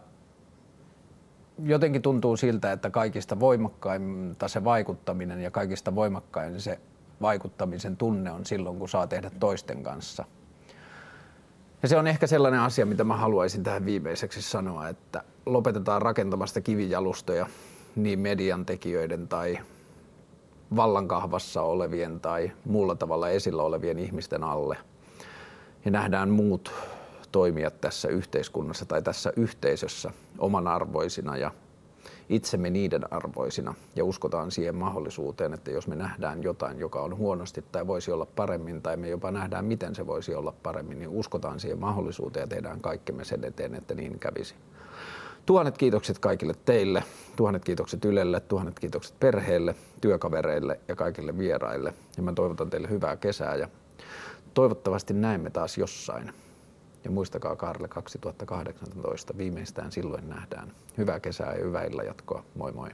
jotenkin 1.63 2.03
tuntuu 2.03 2.37
siltä, 2.37 2.73
että 2.73 2.91
kaikista 2.91 3.41
voimakkainta 3.41 4.49
se 4.49 4.65
vaikuttaminen 4.65 5.41
ja 5.41 5.51
kaikista 5.51 5.95
voimakkain 5.95 6.61
se 6.61 6.81
vaikuttamisen 7.23 7.97
tunne 7.97 8.33
on 8.33 8.47
silloin, 8.47 8.79
kun 8.79 8.89
saa 8.89 9.07
tehdä 9.07 9.31
toisten 9.41 9.83
kanssa– 9.83 10.25
ja 11.87 11.91
se 11.91 11.97
on 11.97 12.07
ehkä 12.07 12.27
sellainen 12.27 12.61
asia, 12.61 12.87
mitä 12.87 13.05
mä 13.05 13.17
haluaisin 13.17 13.63
tähän 13.63 13.87
viimeiseksi 13.87 14.43
sanoa, 14.43 14.89
että 14.89 15.23
lopetetaan 15.47 16.03
rakentamasta 16.03 16.61
kivijalustoja 16.61 17.47
niin 17.97 18.19
median 18.19 18.67
tekijöiden 18.67 19.29
tai 19.29 19.59
vallankahvassa 20.77 21.63
olevien 21.63 22.21
tai 22.21 22.53
muulla 22.65 22.95
tavalla 22.95 23.29
esillä 23.29 23.63
olevien 23.63 23.99
ihmisten 23.99 24.45
alle. 24.45 24.77
Ja 25.85 25.91
nähdään 25.91 26.31
muut 26.31 26.73
toimijat 27.33 27.81
tässä 27.81 28.09
yhteiskunnassa 28.09 28.87
tai 28.87 29.03
tässä 29.03 29.33
yhteisössä 29.37 30.11
oman 30.39 30.69
arvoisina 30.69 31.37
ja 31.37 31.51
itsemme 32.29 32.71
niiden 32.71 33.13
arvoisina 33.13 33.75
ja 33.97 34.05
uskotaan 34.05 34.51
siihen 34.51 34.75
mahdollisuuteen, 34.75 35.55
että 35.55 35.71
jos 35.71 35.89
me 35.89 35.97
nähdään 35.97 36.43
jotain, 36.43 36.79
joka 36.79 37.01
on 37.01 37.17
huonosti 37.17 37.65
tai 37.73 37.87
voisi 37.87 38.13
olla 38.13 38.27
paremmin 38.27 38.83
tai 38.83 38.97
me 38.97 39.09
jopa 39.09 39.31
nähdään, 39.31 39.65
miten 39.65 39.95
se 39.95 40.07
voisi 40.07 40.35
olla 40.35 40.55
paremmin, 40.63 40.99
niin 40.99 41.09
uskotaan 41.09 41.61
siihen 41.61 41.81
mahdollisuuteen 41.81 42.43
ja 42.43 42.47
tehdään 42.47 42.81
kaikkemme 42.81 43.25
sen 43.25 43.45
eteen, 43.45 43.75
että 43.75 43.95
niin 43.95 44.19
kävisi. 44.19 44.55
Tuhannet 45.47 45.79
kiitokset 45.79 46.19
kaikille 46.19 46.55
teille, 46.65 47.03
tuhannet 47.37 47.65
kiitokset 47.65 48.05
Ylelle, 48.05 48.41
tuhannet 48.41 48.81
kiitokset 48.81 49.21
perheelle, 49.21 49.75
työkavereille 50.01 50.81
ja 50.89 50.97
kaikille 50.97 51.39
vieraille. 51.39 51.95
Ja 52.17 52.23
mä 52.23 52.33
toivotan 52.33 52.71
teille 52.71 52.89
hyvää 52.89 53.17
kesää 53.17 53.57
ja 53.57 53.69
toivottavasti 54.55 55.15
näemme 55.15 55.51
taas 55.51 55.79
jossain. 55.79 56.33
Ja 57.07 57.11
muistakaa 57.11 57.57
Karle 57.57 57.89
2018, 57.89 59.39
viimeistään 59.39 59.93
silloin 59.93 60.29
nähdään. 60.29 60.73
Hyvää 60.99 61.21
kesää 61.21 61.55
ja 61.55 61.65
hyvää 61.65 61.85
illan 61.85 62.07
jatkoa. 62.07 62.45
Moi 62.55 62.73
moi. 62.73 62.91